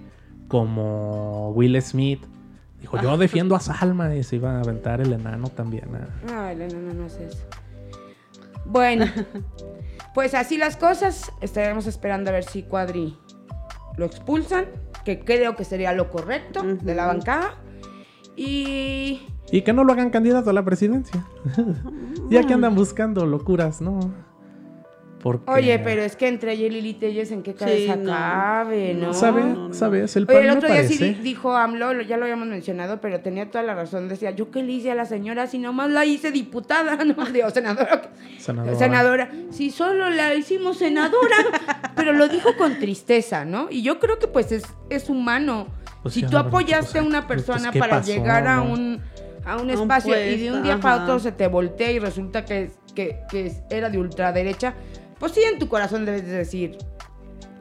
como 0.48 1.50
Will 1.52 1.82
Smith. 1.82 2.22
Dijo, 2.80 3.02
yo 3.02 3.18
defiendo 3.18 3.56
a 3.56 3.60
Salma 3.62 4.14
y 4.14 4.24
se 4.24 4.36
iba 4.36 4.58
a 4.58 4.60
aventar 4.60 5.02
el 5.02 5.14
enano 5.14 5.48
también. 5.50 5.90
ah. 5.96 6.48
Ay, 6.50 6.56
no, 6.58 6.68
no, 6.68 6.94
no 6.94 7.06
es 7.08 7.16
eso. 7.16 7.40
Bueno, 8.66 9.06
pues 10.14 10.34
así 10.36 10.58
las 10.58 10.76
cosas. 10.78 11.32
Estaremos 11.42 11.88
esperando 11.88 12.30
a 12.30 12.34
ver 12.34 12.44
si 12.44 12.64
Cuadri 12.64 13.18
lo 13.98 14.06
expulsan, 14.06 14.66
que 15.06 15.20
creo 15.20 15.56
que 15.56 15.66
sería 15.66 15.94
lo 15.94 16.10
correcto 16.10 16.64
de 16.64 16.96
la 16.96 17.08
bancada. 17.08 17.58
Y 18.36 19.22
Y 19.52 19.62
que 19.62 19.74
no 19.74 19.84
lo 19.84 19.94
hagan 19.94 20.10
candidato 20.10 20.50
a 20.50 20.54
la 20.54 20.64
presidencia. 20.64 21.26
ya 22.30 22.46
que 22.46 22.54
andan 22.54 22.76
buscando 22.76 23.26
locuras, 23.26 23.82
¿no? 23.82 24.00
Porque... 25.24 25.50
Oye, 25.50 25.80
pero 25.80 26.02
es 26.02 26.18
que 26.18 26.28
entre 26.28 26.52
ella 26.52 26.66
y 26.66 26.70
Lili 26.70 26.96
Telles, 26.96 27.32
¿en 27.32 27.44
qué 27.44 27.54
cabeza 27.54 27.96
no. 27.96 28.12
cabe, 28.12 28.94
no? 28.94 29.14
¿Sabe? 29.14 29.42
no, 29.44 29.70
no. 29.70 29.74
¿Sabes? 29.74 30.14
El 30.18 30.26
Oye, 30.30 30.40
el 30.40 30.46
me 30.48 30.52
otro 30.52 30.68
día 30.68 30.84
sí 30.86 30.98
parece... 31.00 31.22
dijo 31.22 31.56
AMLO, 31.56 31.94
lo- 31.94 32.02
ya 32.04 32.18
lo 32.18 32.24
habíamos 32.24 32.46
mencionado, 32.50 33.00
pero 33.00 33.22
tenía 33.22 33.50
toda 33.50 33.64
la 33.64 33.74
razón. 33.74 34.10
Decía, 34.10 34.32
¿yo 34.32 34.52
qué 34.52 34.62
le 34.64 34.74
hice 34.74 34.92
a 34.92 34.96
la 34.96 35.06
señora 35.06 35.48
si 35.48 35.60
nomás 35.60 35.90
la 35.92 36.04
hice 36.04 36.32
diputada? 36.32 36.98
No, 37.06 37.26
digo, 37.28 37.50
senadora. 37.52 38.12
Senadora. 38.38 38.78
Senadora. 38.78 39.32
Si 39.52 39.72
solo 39.72 40.10
la 40.10 40.36
hicimos 40.36 40.78
senadora. 40.80 41.38
pero 41.96 42.12
lo 42.12 42.28
dijo 42.28 42.58
con 42.58 42.78
tristeza, 42.80 43.46
¿no? 43.46 43.68
Y 43.70 43.82
yo 43.82 44.00
creo 44.00 44.20
que 44.20 44.28
pues 44.28 44.52
es, 44.52 44.64
es 44.90 45.10
humano. 45.10 45.68
Pues 46.02 46.16
si 46.16 46.20
tú 46.22 46.28
dicho, 46.28 46.40
apoyaste 46.40 47.00
a 47.00 47.02
pues, 47.02 47.10
una 47.10 47.28
pues, 47.28 47.44
persona 47.44 47.72
¿qué 47.72 47.80
para 47.80 48.00
pasó, 48.00 48.12
llegar 48.12 48.46
a 48.46 48.58
no? 48.58 48.74
un, 48.74 49.02
a 49.46 49.56
un 49.56 49.70
espacio 49.70 50.14
y 50.22 50.38
de 50.38 50.52
un 50.52 50.64
día 50.64 50.82
para 50.82 51.04
otro 51.04 51.20
se 51.20 51.32
te 51.32 51.48
voltea 51.48 51.92
y 51.94 52.00
resulta 52.00 52.44
que, 52.44 52.72
que, 52.94 53.20
que 53.30 53.54
era 53.70 53.90
de 53.90 53.98
ultraderecha, 54.00 54.74
pues 55.24 55.32
sí 55.32 55.42
en 55.42 55.58
tu 55.58 55.70
corazón 55.70 56.04
debes 56.04 56.26
de 56.26 56.34
decir, 56.34 56.78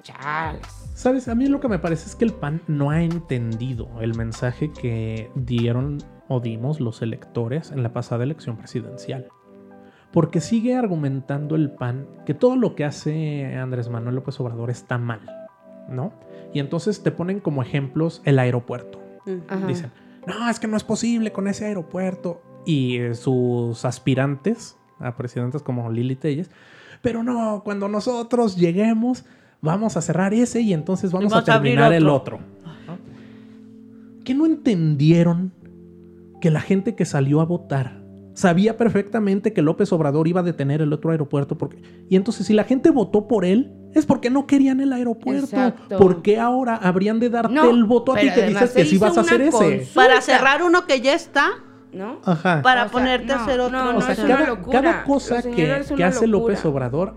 chales. 0.03 0.66
¿Sabes? 0.94 1.29
A 1.29 1.37
mí 1.37 1.46
lo 1.46 1.61
que 1.61 1.68
me 1.68 1.79
parece 1.79 2.09
es 2.09 2.16
que 2.16 2.25
el 2.25 2.33
PAN 2.33 2.61
no 2.66 2.90
ha 2.90 3.05
entendido 3.05 3.88
el 4.01 4.16
mensaje 4.16 4.72
que 4.72 5.31
dieron 5.37 5.98
o 6.27 6.40
dimos 6.40 6.81
los 6.81 7.03
electores 7.03 7.70
en 7.70 7.85
la 7.85 7.92
pasada 7.92 8.25
elección 8.25 8.57
presidencial. 8.57 9.29
Porque 10.11 10.40
sigue 10.40 10.75
argumentando 10.75 11.55
el 11.55 11.70
PAN 11.70 12.09
que 12.27 12.35
todo 12.35 12.57
lo 12.57 12.75
que 12.75 12.85
hace 12.85 13.55
Andrés 13.55 13.88
Manuel 13.88 14.16
López 14.16 14.40
Obrador 14.40 14.68
está 14.68 14.98
mal, 14.98 15.20
¿no? 15.88 16.12
Y 16.53 16.59
entonces 16.59 17.05
te 17.05 17.12
ponen 17.12 17.38
como 17.38 17.62
ejemplos 17.62 18.22
el 18.25 18.40
aeropuerto. 18.40 19.01
Ajá. 19.46 19.68
Dicen, 19.68 19.92
no, 20.27 20.51
es 20.51 20.59
que 20.59 20.66
no 20.66 20.77
es 20.77 20.83
posible 20.83 21.31
con 21.31 21.46
ese 21.46 21.66
aeropuerto. 21.66 22.42
Y 22.66 22.96
eh, 22.96 23.14
sus 23.14 23.85
aspirantes 23.85 24.77
a 24.98 25.16
presidentes 25.16 25.62
como 25.62 25.88
Lili 25.92 26.16
Telles, 26.16 26.51
pero 27.03 27.23
no, 27.23 27.62
cuando 27.65 27.88
nosotros 27.88 28.57
lleguemos, 28.57 29.25
vamos 29.61 29.97
a 29.97 30.01
cerrar 30.01 30.33
ese 30.33 30.61
y 30.61 30.73
entonces 30.73 31.12
vamos, 31.12 31.33
vamos 31.33 31.49
a 31.49 31.53
terminar 31.53 31.93
el 31.93 32.09
otro. 32.09 32.37
otro. 32.37 32.49
¿no? 32.87 32.99
¿Que 34.25 34.35
no 34.35 34.47
entendieron 34.47 35.53
que 36.41 36.51
la 36.51 36.61
gente 36.61 36.95
que 36.95 37.05
salió 37.05 37.41
a 37.41 37.45
votar 37.45 38.01
sabía 38.35 38.79
perfectamente 38.79 39.53
que 39.53 39.61
López 39.61 39.93
Obrador 39.93 40.27
iba 40.27 40.41
a 40.41 40.45
detener 40.45 40.81
el 40.81 40.93
otro 40.93 41.11
aeropuerto? 41.11 41.59
Porque... 41.59 41.83
Y 42.09 42.17
entonces 42.17 42.47
si 42.47 42.55
la 42.55 42.65
gente 42.65 42.91
votó 42.91 43.27
por 43.27 43.45
él, 43.45 43.73
es 43.95 44.07
porque 44.07 44.31
no 44.31 44.47
querían 44.47 44.81
el 44.81 44.93
aeropuerto. 44.93 45.45
Exacto. 45.45 45.99
¿Por 45.99 46.23
qué 46.23 46.38
ahora 46.38 46.77
habrían 46.77 47.21
de 47.21 47.31
darte 47.31 47.53
No, 47.53 47.71
el 47.71 47.85
voto 47.85 48.12
a 48.12 48.21
ti 48.21 48.31
que 48.33 48.47
dices 48.47 48.71
que 48.71 48.85
sí 48.85 48.99
vas 48.99 49.19
a 49.19 49.23
hacer 49.23 49.43
ese? 49.43 49.88
Para 49.95 50.21
cerrar 50.21 50.62
uno 50.62 50.87
que 50.87 51.01
ya 51.01 51.15
está, 51.15 51.51
¿No? 51.92 52.20
Ajá. 52.24 52.62
para 52.62 52.83
O 52.83 52.85
sea, 52.87 52.92
ponerte 52.92 53.33
a 53.33 53.37
no, 53.37 53.42
hacer 53.42 53.61
otro. 53.61 53.78
no, 53.85 53.90
o 53.90 53.92
no, 53.94 54.00
sea, 54.00 54.12
es 54.12 54.18
una 54.20 54.37
cada, 54.37 54.46
locura. 54.48 54.81
cada 54.83 55.05
cosa 55.05 55.42
que, 55.42 55.50
que 55.96 56.05
hace 56.05 56.26
locura. 56.26 56.55
López 56.55 56.64
Obrador 56.64 57.14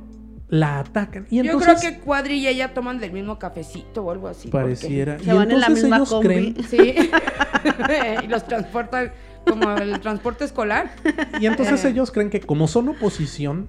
la 0.50 0.80
atacan. 0.80 1.26
Y 1.30 1.42
Yo 1.44 1.58
creo 1.60 1.76
que 1.80 2.00
Cuadri 2.00 2.36
y 2.40 2.48
ella 2.48 2.74
toman 2.74 3.00
del 3.00 3.12
mismo 3.12 3.40
cafecito 3.40 4.04
o 4.04 4.12
algo 4.12 4.28
así. 4.28 4.50
pareciera. 4.50 5.18
Se 5.20 5.32
y 5.32 5.34
van 5.34 5.50
en 5.52 5.60
la 5.62 5.70
misma 5.70 5.96
ellos 5.98 6.10
combi. 6.10 6.28
creen 6.28 6.56
Sí. 6.70 6.96
y 8.24 8.28
los 8.28 8.46
transportan 8.46 9.12
como 9.48 9.72
el 9.76 10.00
transporte 10.02 10.44
escolar. 10.44 10.92
Y 11.40 11.46
entonces 11.46 11.84
Eh. 11.86 11.90
ellos 11.90 12.12
creen 12.12 12.30
que 12.30 12.42
como 12.42 12.68
son 12.68 12.90
oposición, 12.90 13.68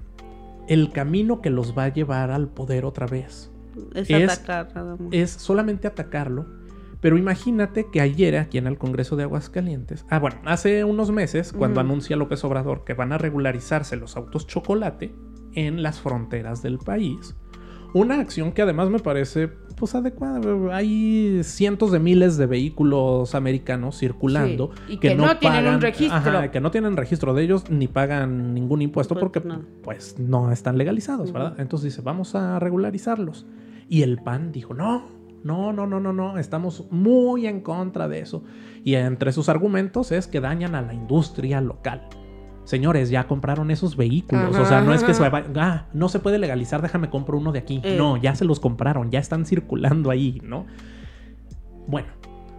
el 0.67 0.91
camino 0.91 1.41
que 1.41 1.49
los 1.49 1.77
va 1.77 1.85
a 1.85 1.89
llevar 1.89 2.31
al 2.31 2.47
poder 2.49 2.83
otra 2.83 3.07
vez 3.07 3.49
Es, 3.95 4.09
Es- 4.09 4.29
atacar 4.31 4.67
es 5.11 5.31
solamente 5.31 5.87
atacarlo. 5.87 6.45
Pero 7.01 7.17
imagínate 7.17 7.87
que 7.91 8.01
ayer 8.01 8.37
aquí 8.37 8.57
en 8.57 8.67
el 8.67 8.77
Congreso 8.77 9.15
de 9.15 9.23
Aguascalientes, 9.23 10.05
ah 10.09 10.19
bueno, 10.19 10.37
hace 10.45 10.83
unos 10.83 11.11
meses, 11.11 11.53
cuando 11.53 11.79
anuncia 11.79 12.15
López 12.17 12.43
Obrador 12.43 12.83
que 12.83 12.93
van 12.93 13.11
a 13.13 13.17
regularizarse 13.17 13.95
los 13.97 14.17
autos 14.17 14.47
chocolate 14.47 15.13
en 15.53 15.83
las 15.83 15.99
fronteras 16.01 16.61
del 16.63 16.77
país, 16.79 17.35
una 17.93 18.19
acción 18.19 18.51
que 18.51 18.61
además 18.63 18.89
me 18.89 18.99
parece 18.99 19.47
pues 19.47 19.93
adecuada. 19.93 20.75
Hay 20.75 21.41
cientos 21.43 21.91
de 21.91 21.99
miles 21.99 22.35
de 22.37 22.47
vehículos 22.47 23.35
americanos 23.35 23.97
circulando 23.99 24.71
Sí, 24.87 24.93
y 24.93 24.97
que 24.97 25.13
no 25.15 25.37
tienen 25.37 25.67
un 25.67 25.79
registro. 25.81 26.17
ajá, 26.17 26.49
que 26.51 26.59
no 26.59 26.71
tienen 26.71 26.97
registro 26.97 27.35
de 27.35 27.43
ellos 27.43 27.69
ni 27.69 27.87
pagan 27.87 28.55
ningún 28.55 28.81
impuesto 28.81 29.13
Pues, 29.13 29.21
porque 29.23 29.39
no. 29.47 29.61
pues 29.83 30.17
no 30.17 30.51
están 30.51 30.79
legalizados, 30.79 31.31
¿verdad? 31.31 31.55
Entonces 31.59 31.91
dice, 31.93 32.01
vamos 32.01 32.33
a 32.33 32.57
regularizarlos. 32.59 33.45
Y 33.87 34.01
el 34.01 34.17
PAN 34.17 34.51
dijo, 34.51 34.73
no, 34.73 35.07
no, 35.43 35.73
no, 35.73 35.87
no, 35.87 35.99
no, 35.99 36.13
no, 36.13 36.37
estamos 36.37 36.85
muy 36.91 37.47
en 37.47 37.61
contra 37.61 38.07
de 38.07 38.19
eso. 38.19 38.43
Y 38.83 38.95
entre 38.95 39.31
sus 39.31 39.49
argumentos 39.49 40.11
es 40.11 40.27
que 40.27 40.39
dañan 40.39 40.75
a 40.75 40.81
la 40.81 40.93
industria 40.93 41.61
local. 41.61 42.07
Señores, 42.63 43.09
ya 43.09 43.27
compraron 43.27 43.71
esos 43.71 43.95
vehículos. 43.95 44.57
O 44.57 44.65
sea, 44.65 44.81
no 44.81 44.93
es 44.93 45.03
que 45.03 45.13
se 45.13 45.29
va, 45.29 45.43
ah, 45.55 45.85
no 45.93 46.09
se 46.09 46.19
puede 46.19 46.37
legalizar, 46.37 46.81
déjame 46.81 47.09
compro 47.09 47.37
uno 47.37 47.53
de 47.53 47.59
aquí. 47.59 47.79
Eh. 47.83 47.95
No, 47.97 48.17
ya 48.17 48.35
se 48.35 48.43
los 48.43 48.59
compraron, 48.59 49.09
ya 49.09 49.19
están 49.19 49.45
circulando 49.45 50.11
ahí, 50.11 50.41
¿no? 50.43 50.65
Bueno, 51.87 52.09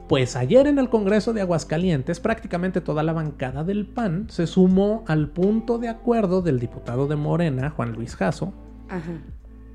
pues 0.09 0.35
ayer 0.37 0.67
en 0.67 0.79
el 0.79 0.89
Congreso 0.89 1.35
de 1.35 1.43
Aguascalientes, 1.43 2.21
prácticamente 2.21 2.81
toda 2.81 3.03
la 3.03 3.13
bancada 3.13 3.65
del 3.65 3.87
PAN 3.87 4.31
se 4.31 4.47
sumó 4.47 5.05
al 5.07 5.29
punto 5.29 5.77
de 5.77 5.91
acuerdo 5.91 6.41
del 6.41 6.59
diputado 6.59 7.07
de 7.07 7.17
Morena, 7.17 7.69
Juan 7.69 7.93
Luis 7.93 8.17
Jasso, 8.17 8.55
Ajá. 8.89 9.21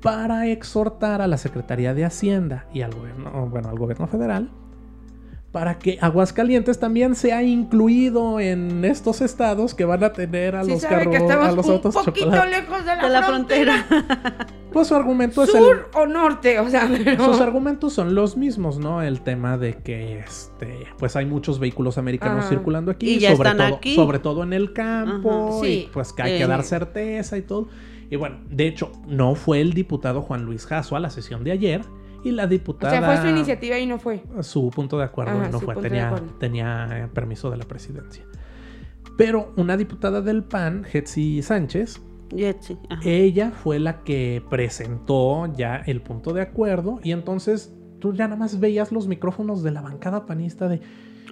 Para 0.04 0.46
exhortar 0.48 1.20
a 1.22 1.26
la 1.26 1.38
Secretaría 1.38 1.94
de 1.94 2.04
Hacienda 2.04 2.66
y 2.72 2.82
al 2.82 2.92
gobierno, 2.94 3.48
bueno, 3.50 3.70
al 3.70 3.78
gobierno 3.78 4.06
federal 4.06 4.50
para 5.50 5.78
que 5.78 5.98
Aguascalientes 6.00 6.80
también 6.80 7.14
sea 7.14 7.40
incluido 7.44 8.40
en 8.40 8.84
estos 8.84 9.20
estados 9.20 9.72
que 9.72 9.84
van 9.84 10.02
a 10.02 10.12
tener 10.12 10.56
a 10.56 10.64
Sí 10.64 10.70
los 10.72 10.80
sabe 10.80 11.04
que 11.04 11.10
carros, 11.12 11.22
estamos 11.30 11.48
a 11.48 11.52
los 11.52 11.66
un 11.66 11.72
autos 11.74 11.94
poquito 11.94 12.26
chocolate. 12.26 12.50
lejos 12.50 12.78
de 12.84 12.96
la, 12.96 13.02
de 13.04 13.08
la 13.10 13.22
frontera. 13.22 13.84
frontera. 13.84 14.46
Pues 14.72 14.88
su 14.88 14.96
argumento 14.96 15.44
es 15.44 15.54
el, 15.54 15.62
Sur 15.62 15.90
o 15.94 16.06
norte, 16.06 16.58
o 16.58 16.68
sea, 16.68 16.90
pero... 17.04 17.24
sus 17.26 17.40
argumentos 17.40 17.92
son 17.92 18.16
los 18.16 18.36
mismos, 18.36 18.78
¿no? 18.78 19.00
El 19.00 19.20
tema 19.20 19.56
de 19.56 19.74
que 19.74 20.18
este, 20.18 20.88
pues 20.98 21.14
hay 21.14 21.24
muchos 21.26 21.60
vehículos 21.60 21.96
americanos 21.98 22.40
Ajá. 22.40 22.48
circulando 22.48 22.90
aquí, 22.90 23.10
Y 23.14 23.18
ya 23.20 23.36
sobre 23.36 23.50
están 23.50 23.68
todo, 23.68 23.76
aquí. 23.76 23.94
sobre 23.94 24.18
todo 24.18 24.42
en 24.42 24.52
el 24.52 24.72
campo, 24.72 25.62
y 25.64 25.88
pues 25.92 26.12
que 26.12 26.22
hay 26.24 26.38
que 26.38 26.42
Eh. 26.44 26.48
dar 26.48 26.64
certeza 26.64 27.38
y 27.38 27.42
todo. 27.42 27.68
Y 28.14 28.16
bueno, 28.16 28.36
de 28.48 28.68
hecho, 28.68 28.92
no 29.08 29.34
fue 29.34 29.60
el 29.60 29.72
diputado 29.72 30.22
Juan 30.22 30.44
Luis 30.44 30.66
Jasso 30.66 30.94
a 30.94 31.00
la 31.00 31.10
sesión 31.10 31.42
de 31.42 31.50
ayer 31.50 31.80
y 32.22 32.30
la 32.30 32.44
O 32.44 32.46
diputada 32.46 32.96
sea, 32.96 33.02
fue 33.04 33.16
su 33.22 33.26
iniciativa 33.26 33.76
y 33.76 33.86
no 33.86 33.98
fue. 33.98 34.22
su 34.42 34.70
punto 34.70 34.96
de 34.98 35.02
acuerdo 35.04 35.32
Ajá, 35.40 35.48
no 35.48 35.58
fue, 35.58 35.74
tenía, 35.74 36.06
acuerdo. 36.06 36.26
tenía 36.38 37.10
permiso 37.12 37.50
de 37.50 37.56
la 37.56 37.64
presidencia. 37.64 38.24
Pero 39.18 39.52
una 39.56 39.76
diputada 39.76 40.20
del 40.20 40.44
PAN, 40.44 40.84
Hetzi 40.92 41.42
Sánchez, 41.42 42.00
ella 43.04 43.50
fue 43.50 43.80
la 43.80 44.04
que 44.04 44.40
presentó 44.48 45.52
ya 45.52 45.78
el 45.84 46.00
punto 46.00 46.32
de 46.32 46.42
acuerdo 46.42 47.00
y 47.02 47.10
entonces 47.10 47.74
tú 47.98 48.12
ya 48.14 48.26
nada 48.28 48.36
más 48.36 48.60
veías 48.60 48.92
los 48.92 49.08
micrófonos 49.08 49.64
de 49.64 49.72
la 49.72 49.80
bancada 49.80 50.24
panista 50.24 50.68
de 50.68 50.80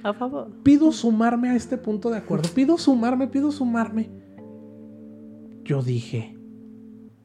A 0.03 0.15
favor. 0.15 0.49
pido 0.65 0.91
sumarme 0.91 1.51
a 1.51 1.55
este 1.55 1.79
punto 1.79 2.11
de 2.11 2.17
acuerdo, 2.19 2.49
pido 2.53 2.77
sumarme, 2.77 3.29
pido 3.29 3.53
sumarme. 3.53 4.11
Yo 5.65 5.81
dije, 5.81 6.37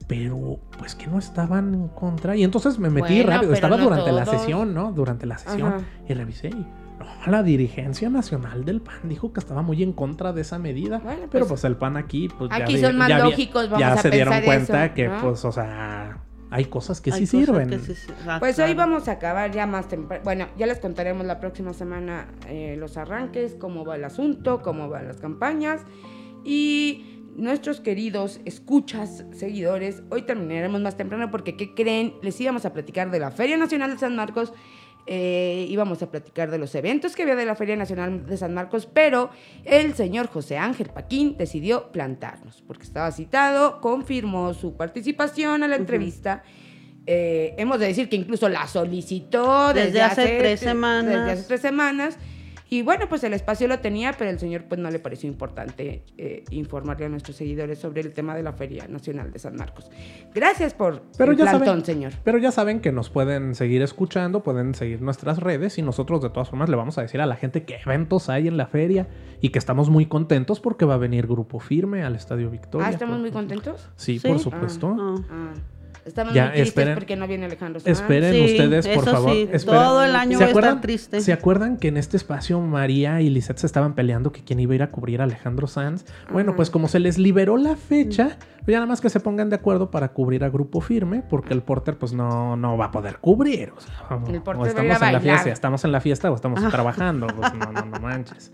pero 0.08 0.60
pues 0.78 0.96
que 0.96 1.08
no 1.08 1.20
estaban 1.20 1.74
en 1.74 1.88
contra 1.90 2.36
y 2.36 2.44
entonces 2.44 2.80
me 2.80 2.90
metí 2.90 3.16
Bueno, 3.18 3.32
rápido, 3.32 3.54
estaba 3.54 3.78
no 3.78 3.84
durante 3.84 4.12
la 4.12 4.26
sesión, 4.26 4.74
¿no? 4.74 4.92
Durante 4.94 5.26
la 5.26 5.38
sesión 5.38 5.74
Ajá. 5.74 5.82
y 6.08 6.14
revisé 6.14 6.48
y 6.50 6.54
no, 6.56 7.06
la 7.32 7.44
dirigencia 7.44 8.10
nacional 8.10 8.64
del 8.66 8.82
PAN 8.82 9.02
dijo 9.04 9.34
que 9.34 9.40
estaba 9.40 9.62
muy 9.62 9.84
en 9.84 9.92
contra 9.94 10.32
de 10.34 10.42
esa 10.42 10.58
medida, 10.60 11.00
Bueno, 11.00 11.24
pero 11.32 11.46
pues, 11.46 11.62
pues 11.62 11.64
el 11.66 11.76
PAN 11.76 11.98
aquí 11.98 12.30
pues 12.30 12.50
ya 12.50 12.56
aquí 12.56 12.76
vi- 12.76 12.82
son 12.82 12.98
más 12.98 13.10
ya 13.10 13.20
lógicos, 13.20 13.66
vamos 13.70 13.80
ya 13.80 13.94
a 13.94 13.98
se 13.98 14.10
dieron 14.10 14.42
cuenta 14.44 14.86
eso, 14.86 14.94
que 14.96 15.08
¿no? 15.10 15.22
pues 15.22 15.44
o 15.46 15.52
sea, 15.52 16.20
hay 16.50 16.66
cosas 16.66 17.02
que 17.02 17.12
Hay 17.12 17.26
sí 17.28 17.38
cosas 17.44 17.48
sirven. 17.62 17.70
que 17.70 17.80
sí 17.80 17.94
sir- 17.96 18.16
Pues 18.40 18.58
hoy 18.60 18.74
vamos 18.74 19.10
a 19.10 19.12
acabar 19.12 19.52
ya 19.52 19.68
más 19.68 19.90
temprano. 19.90 20.24
Bueno, 20.24 20.48
ya 20.58 20.66
les 20.66 20.80
contaremos 20.80 21.26
la 21.26 21.42
próxima 21.42 21.74
semana 21.74 22.28
eh, 22.48 22.78
los 22.80 22.96
arranques, 22.96 23.56
cómo 23.60 23.84
va 23.84 23.98
el 23.98 24.06
asunto, 24.06 24.62
cómo 24.62 24.88
van 24.88 25.08
las 25.10 25.18
campañas. 25.18 25.82
Y 26.46 27.17
nuestros 27.38 27.80
queridos 27.80 28.42
escuchas, 28.46 29.24
seguidores, 29.32 30.02
hoy 30.10 30.24
terminaremos 30.24 30.82
más 30.82 30.98
temprano 30.98 31.30
porque, 31.32 31.56
¿qué 31.56 31.74
creen? 31.74 32.16
Les 32.22 32.42
íbamos 32.42 32.66
a 32.66 32.74
platicar 32.74 33.12
de 33.12 33.20
la 33.20 33.32
Feria 33.32 33.58
Nacional 33.58 33.92
de 33.92 34.00
San 34.00 34.16
Marcos. 34.16 34.52
eh, 35.10 35.66
íbamos 35.70 36.04
a 36.04 36.12
platicar 36.12 36.52
de 36.52 36.58
los 36.58 36.76
eventos 36.76 37.16
que 37.16 37.22
había 37.22 37.38
de 37.38 37.46
la 37.46 37.56
Feria 37.56 37.78
Nacional 37.78 38.26
de 38.26 38.36
San 38.36 38.54
Marcos, 38.54 38.90
pero 38.92 39.30
el 39.64 39.94
señor 39.94 40.28
José 40.28 40.58
Ángel 40.58 40.90
Paquín 40.90 41.38
decidió 41.38 41.94
plantarnos 41.94 42.62
porque 42.68 42.84
estaba 42.84 43.10
citado, 43.14 43.80
confirmó 43.80 44.54
su 44.54 44.76
participación 44.76 45.64
a 45.64 45.68
la 45.70 45.78
entrevista. 45.78 46.44
Eh, 47.06 47.56
hemos 47.58 47.80
de 47.80 47.88
decir 47.88 48.10
que 48.10 48.18
incluso 48.18 48.50
la 48.50 48.68
solicitó 48.68 49.70
desde, 49.70 49.92
Desde 49.92 50.02
hace 50.02 50.38
tres 50.40 50.60
semanas. 50.60 51.06
Desde 51.06 51.32
hace 51.32 51.44
tres 51.44 51.62
semanas. 51.62 52.18
Y 52.70 52.82
bueno, 52.82 53.08
pues 53.08 53.24
el 53.24 53.34
espacio 53.34 53.68
lo 53.68 53.80
tenía, 53.80 54.14
pero 54.18 54.30
el 54.30 54.40
señor 54.40 54.66
pues 54.66 54.80
no 54.82 54.90
le 54.92 55.00
pareció 55.00 55.30
importante 55.30 56.04
eh, 56.18 56.44
informarle 56.50 57.06
a 57.06 57.10
nuestros 57.10 57.38
seguidores 57.38 57.80
sobre 57.80 58.02
el 58.02 58.12
tema 58.14 58.36
de 58.36 58.44
la 58.44 58.52
Feria 58.54 58.88
Nacional 58.88 59.32
de 59.32 59.40
San 59.40 59.56
Marcos. 59.56 59.90
Gracias 60.36 60.74
por 60.74 61.02
Pero 61.18 61.32
el 61.32 61.38
ya 61.38 61.46
plantón, 61.46 61.68
saben- 61.82 61.86
señor. 61.86 62.14
Pero 62.24 62.38
ya 62.38 62.52
saben 62.52 62.82
que 62.82 62.92
nos 62.92 63.10
pueden 63.10 63.56
seguir 63.56 63.82
escuchando, 63.82 64.44
pueden 64.44 64.76
seguir 64.76 65.02
nuestras 65.02 65.40
redes 65.40 65.78
y 65.78 65.82
nosotros 65.82 66.22
de 66.22 66.30
todas 66.30 66.50
formas 66.50 66.68
le 66.70 66.76
vamos 66.76 66.98
a 66.98 67.02
decir 67.04 67.22
a 67.22 67.26
la 67.26 67.36
gente 67.38 67.64
qué 67.64 67.78
eventos 67.86 68.30
hay 68.30 68.48
en 68.48 68.58
la 68.58 68.68
feria 68.68 69.08
y 69.40 69.50
que 69.50 69.60
estamos 69.60 69.90
muy 69.90 70.06
contentos 70.08 70.60
porque 70.60 70.84
va 70.86 70.96
a 70.96 70.98
venir 70.98 71.26
Grupo 71.28 71.60
Firme 71.60 72.04
al 72.04 72.16
Estadio 72.16 72.50
Victoria. 72.50 72.88
Ah, 72.88 72.90
¿estamos 72.92 73.14
por- 73.16 73.22
muy 73.22 73.32
contentos? 73.32 73.90
Sí, 73.96 74.20
Sí. 74.20 74.28
por 74.28 74.40
supuesto. 74.40 74.96
Ah. 75.00 75.16
Ah, 75.30 75.54
estamos 76.08 76.34
Ya, 76.34 76.46
muy 76.46 76.54
tristes 76.54 76.76
esperen- 76.76 76.94
porque 76.96 77.16
no 77.16 77.28
viene 77.28 77.46
Alejandro 77.46 77.80
Sanz. 77.80 78.00
Esperen 78.00 78.34
Sí, 78.34 78.46
ustedes, 78.46 78.88
por 78.88 79.04
eso 79.04 79.12
favor. 79.12 79.32
sí, 79.32 79.42
esperen. 79.52 79.80
todo 79.82 80.04
el 80.04 80.16
año 80.16 80.32
¿Se 80.32 80.36
voy 80.38 80.44
a 80.44 80.48
estar 80.48 80.50
acuerdan, 80.64 80.82
triste. 80.82 81.22
¿Se 81.22 81.34
acuerdan 81.34 81.78
que 81.78 81.88
en 81.90 81.98
este 81.98 82.18
espacio 82.18 82.60
María 82.62 83.22
y 83.22 83.30
Lisette 83.30 83.60
se 83.60 83.68
estaban 83.68 83.94
peleando 83.94 84.32
que 84.32 84.44
quién 84.44 84.60
iba 84.60 84.72
a 84.74 84.76
ir 84.76 84.84
a 84.84 84.90
cubrir 84.92 85.22
a 85.22 85.26
Alejandro 85.26 85.68
Sanz? 85.68 86.06
Bueno, 86.32 86.52
Ajá. 86.52 86.56
pues 86.58 86.70
como 86.70 86.88
se 86.88 87.00
les 87.00 87.18
liberó 87.18 87.58
la 87.58 87.76
fecha, 87.76 88.38
pues 88.60 88.68
ya 88.68 88.76
nada 88.78 88.86
más 88.88 89.02
que 89.02 89.10
se 89.10 89.20
pongan 89.20 89.50
de 89.50 89.56
acuerdo 89.58 89.92
para 89.92 90.10
cubrir 90.14 90.44
a 90.44 90.50
Grupo 90.50 90.82
Firme, 90.82 91.24
porque 91.30 91.54
el 91.54 91.62
Porter 91.62 91.98
pues 91.98 92.14
no, 92.14 92.56
no 92.56 92.78
va 92.78 92.86
a 92.86 92.92
poder 92.92 93.18
cubrir. 93.20 93.74
O 93.76 93.80
sea, 93.80 93.94
vamos, 94.10 94.30
El 94.30 94.36
o 94.38 94.64
a 94.64 94.68
estamos 94.68 95.02
a 95.02 95.08
en 95.08 95.14
la 95.14 95.20
fiesta, 95.20 95.50
estamos 95.52 95.84
en 95.86 95.92
la 95.92 96.02
fiesta 96.02 96.32
o 96.32 96.36
estamos 96.36 96.68
trabajando. 96.72 97.28
Pues 97.28 97.54
no, 97.54 97.72
no, 97.72 97.86
no 97.86 98.00
manches. 98.02 98.52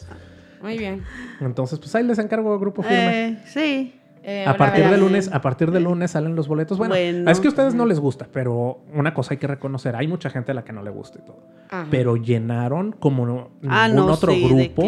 Muy 0.62 0.78
bien. 0.78 1.04
Entonces, 1.42 1.78
pues 1.78 1.94
ahí 1.96 2.04
les 2.04 2.20
encargo 2.20 2.58
Grupo 2.58 2.84
Firme. 2.84 3.28
Eh, 3.30 3.38
sí. 3.48 4.00
Eh, 4.26 4.46
A 4.48 4.56
partir 4.56 4.90
de 4.90 4.98
lunes, 4.98 5.30
a 5.34 5.42
partir 5.42 5.72
de 5.72 5.80
lunes 5.82 6.12
salen 6.12 6.36
los 6.36 6.48
boletos. 6.48 6.78
Bueno, 6.78 6.96
Bueno. 6.96 7.30
es 7.30 7.40
que 7.42 7.48
a 7.48 7.50
ustedes 7.50 7.76
no 7.76 7.86
les 7.86 8.00
gusta, 8.00 8.28
pero 8.32 8.80
una 8.94 9.14
cosa 9.14 9.34
hay 9.34 9.38
que 9.38 9.48
reconocer, 9.48 9.96
hay 9.98 10.08
mucha 10.08 10.30
gente 10.30 10.52
a 10.52 10.56
la 10.56 10.64
que 10.64 10.72
no 10.72 10.82
le 10.82 10.92
gusta 10.92 11.20
y 11.22 11.26
todo. 11.26 11.40
Ajá. 11.70 11.88
Pero 11.92 12.16
llenaron 12.16 12.94
como 12.94 13.50
Ah, 13.68 13.88
ningún 13.90 14.06
no, 14.08 14.14
otro 14.14 14.32
sí, 14.32 14.48
grupo 14.48 14.84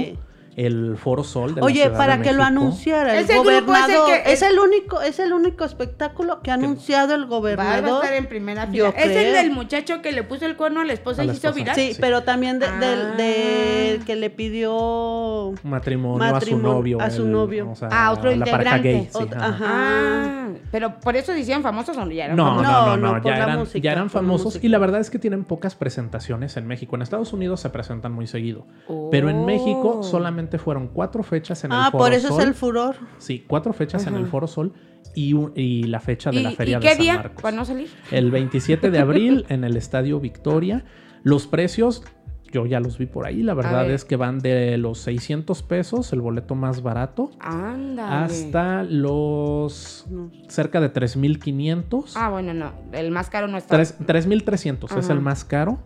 el 0.55 0.95
Foro 0.97 1.23
Sol 1.23 1.53
de 1.53 1.61
la 1.61 1.65
Oye, 1.67 1.89
para 1.89 2.17
de 2.17 2.23
que 2.23 2.31
lo 2.33 2.41
anunciara 2.43 3.13
el 3.17 3.25
Ese 3.25 3.33
grupo 3.33 3.49
es 3.51 3.57
el 3.57 3.65
gobernador. 3.65 4.05
que- 4.23 4.31
Es 4.31 4.41
el 4.41 4.57
único, 4.57 5.01
es 5.01 5.19
el 5.19 5.33
único 5.33 5.65
espectáculo 5.65 6.41
que 6.41 6.51
ha 6.51 6.53
anunciado 6.53 7.13
el 7.13 7.23
Va 7.23 7.25
a 7.25 7.29
gobernador. 7.29 8.03
estar 8.03 8.13
en 8.17 8.25
primera 8.27 8.71
Yo 8.71 8.91
fila. 8.91 9.03
Es 9.05 9.11
el 9.15 9.33
del 9.33 9.51
muchacho 9.51 10.01
que 10.01 10.11
le 10.13 10.23
puso 10.23 10.45
el 10.45 10.55
cuerno 10.55 10.81
a 10.81 10.85
la 10.85 10.93
esposa 10.93 11.21
A 11.21 11.25
y 11.25 11.27
la 11.27 11.33
se 11.33 11.37
hizo 11.39 11.47
esposa. 11.49 11.61
viral. 11.61 11.75
Sí, 11.75 11.93
Sí. 11.93 11.97
pero 11.99 12.23
también 12.23 12.59
de, 12.59 12.71
del- 12.71 13.17
del 13.17 13.99
Ah. 14.01 14.03
que 14.05 14.15
le 14.15 14.29
pidió 14.29 15.53
Matrimonio, 15.63 16.35
a 16.35 16.41
su 16.41 16.57
novio. 16.57 17.01
a 17.01 17.09
su 17.09 17.23
el- 17.23 17.31
novio. 17.31 17.69
o 17.71 17.75
sea, 17.75 17.89
Ah, 17.91 18.11
otro 18.11 18.29
la 18.29 18.37
integrante. 18.37 18.81
gay. 18.93 19.09
sí, 19.11 19.17
Ot- 19.19 19.35
ajá. 19.35 19.45
ajá. 19.47 19.65
Ah, 19.67 20.47
pero 20.71 20.99
por 20.99 21.15
eso 21.15 21.31
decían 21.33 21.61
famosos 21.63 21.97
o 21.97 22.05
no 22.05 22.11
ya 22.11 22.25
eran 22.25 22.37
No, 22.37 22.45
famosos? 22.45 22.67
no, 22.71 22.71
no, 22.71 22.85
No, 22.85 22.97
no, 22.97 23.13
no, 23.15 23.21
por 23.21 23.31
ya, 23.31 23.37
la 23.37 23.43
eran, 23.45 23.59
música, 23.59 23.79
ya 23.83 23.91
eran 23.91 24.09
famosos 24.09 24.59
y 24.63 24.67
la 24.69 24.77
verdad 24.77 25.01
es 25.01 25.09
que 25.09 25.19
tienen 25.19 25.43
pocas 25.43 25.75
presentaciones 25.75 26.57
en 26.57 26.67
México. 26.67 26.95
En 26.95 27.01
Estados 27.01 27.33
Unidos 27.33 27.59
se 27.61 27.69
presentan 27.69 28.11
muy 28.13 28.27
seguido, 28.27 28.65
pero 29.11 29.29
en 29.29 29.45
México 29.45 29.97
Oh. 29.99 30.03
Solamente 30.45 30.57
fueron 30.59 30.87
cuatro 30.89 31.23
fechas 31.23 31.63
en 31.63 31.71
el 31.71 31.77
Ah, 31.79 31.89
Foro 31.91 32.03
por 32.05 32.13
eso 32.13 32.27
Sol. 32.29 32.41
es 32.41 32.47
el 32.47 32.53
furor. 32.53 32.95
Sí, 33.17 33.43
cuatro 33.47 33.73
fechas 33.73 34.05
en 34.07 34.15
el. 34.15 34.25
Foro 34.27 34.47
Sol 34.47 34.73
y, 35.15 35.33
un- 35.33 35.51
y 35.55 35.83
la 35.83 35.99
fecha 35.99 36.29
de 36.31 36.39
¿Y, 36.39 36.43
la 36.43 36.51
y 36.51 36.55
Feria 36.55 36.79
qué 36.79 36.89
de 36.89 36.93
San 36.95 37.01
día? 37.01 37.15
Marcos. 37.15 37.41
Para 37.41 37.55
no 37.55 37.65
salir. 37.65 37.89
El 38.11 38.31
27 38.31 38.91
de 38.91 38.99
abril 38.99 39.45
en 39.49 39.63
el 39.63 39.75
Estadio 39.77 40.19
Victoria. 40.19 40.83
Los 41.23 41.47
precios, 41.47 42.03
yo 42.51 42.65
ya 42.67 42.79
los 42.79 42.97
vi 42.99 43.05
por 43.07 43.25
ahí. 43.25 43.41
La 43.43 43.53
verdad 43.55 43.83
ver. 43.83 43.91
es 43.91 44.05
que 44.05 44.15
van 44.15 44.39
de 44.39 44.77
los 44.77 44.99
600 44.99 45.63
pesos, 45.63 46.13
el 46.13 46.21
boleto 46.21 46.53
más 46.55 46.81
barato, 46.83 47.31
Anda. 47.39 48.23
hasta 48.23 48.83
los 48.83 50.05
No. 50.09 50.31
cerca 50.47 50.79
de 50.81 50.89
3500. 50.89 52.15
Ah, 52.17 52.29
bueno, 52.29 52.53
no. 52.53 52.73
El 52.91 53.09
más 53.11 53.29
caro 53.29 53.47
no 53.47 53.57
está. 53.57 53.75
Tres- 53.75 53.95
3300 54.05 54.91
es 54.91 55.09
el 55.09 55.21
más 55.21 55.43
caro. 55.45 55.79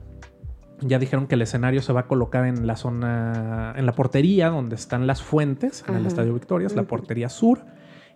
Ya 0.81 0.97
dijeron 0.99 1.27
que 1.27 1.35
el 1.35 1.41
escenario 1.41 1.81
se 1.81 1.91
va 1.93 2.01
a 2.01 2.07
colocar 2.07 2.45
en 2.45 2.65
la 2.65 2.75
zona, 2.75 3.73
en 3.75 3.85
la 3.85 3.91
portería 3.93 4.49
donde 4.49 4.75
están 4.75 5.07
las 5.07 5.21
fuentes, 5.21 5.83
en 5.87 5.95
el. 5.95 6.05
Estadio 6.05 6.33
Victorias, 6.33 6.73
la 6.75 6.83
portería 6.83 7.29
sur. 7.29 7.65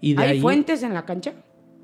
Y 0.01 0.13
de 0.15 0.23
¿Hay 0.23 0.29
ahí, 0.31 0.41
fuentes 0.41 0.83
en 0.83 0.93
la 0.93 1.05
cancha? 1.05 1.33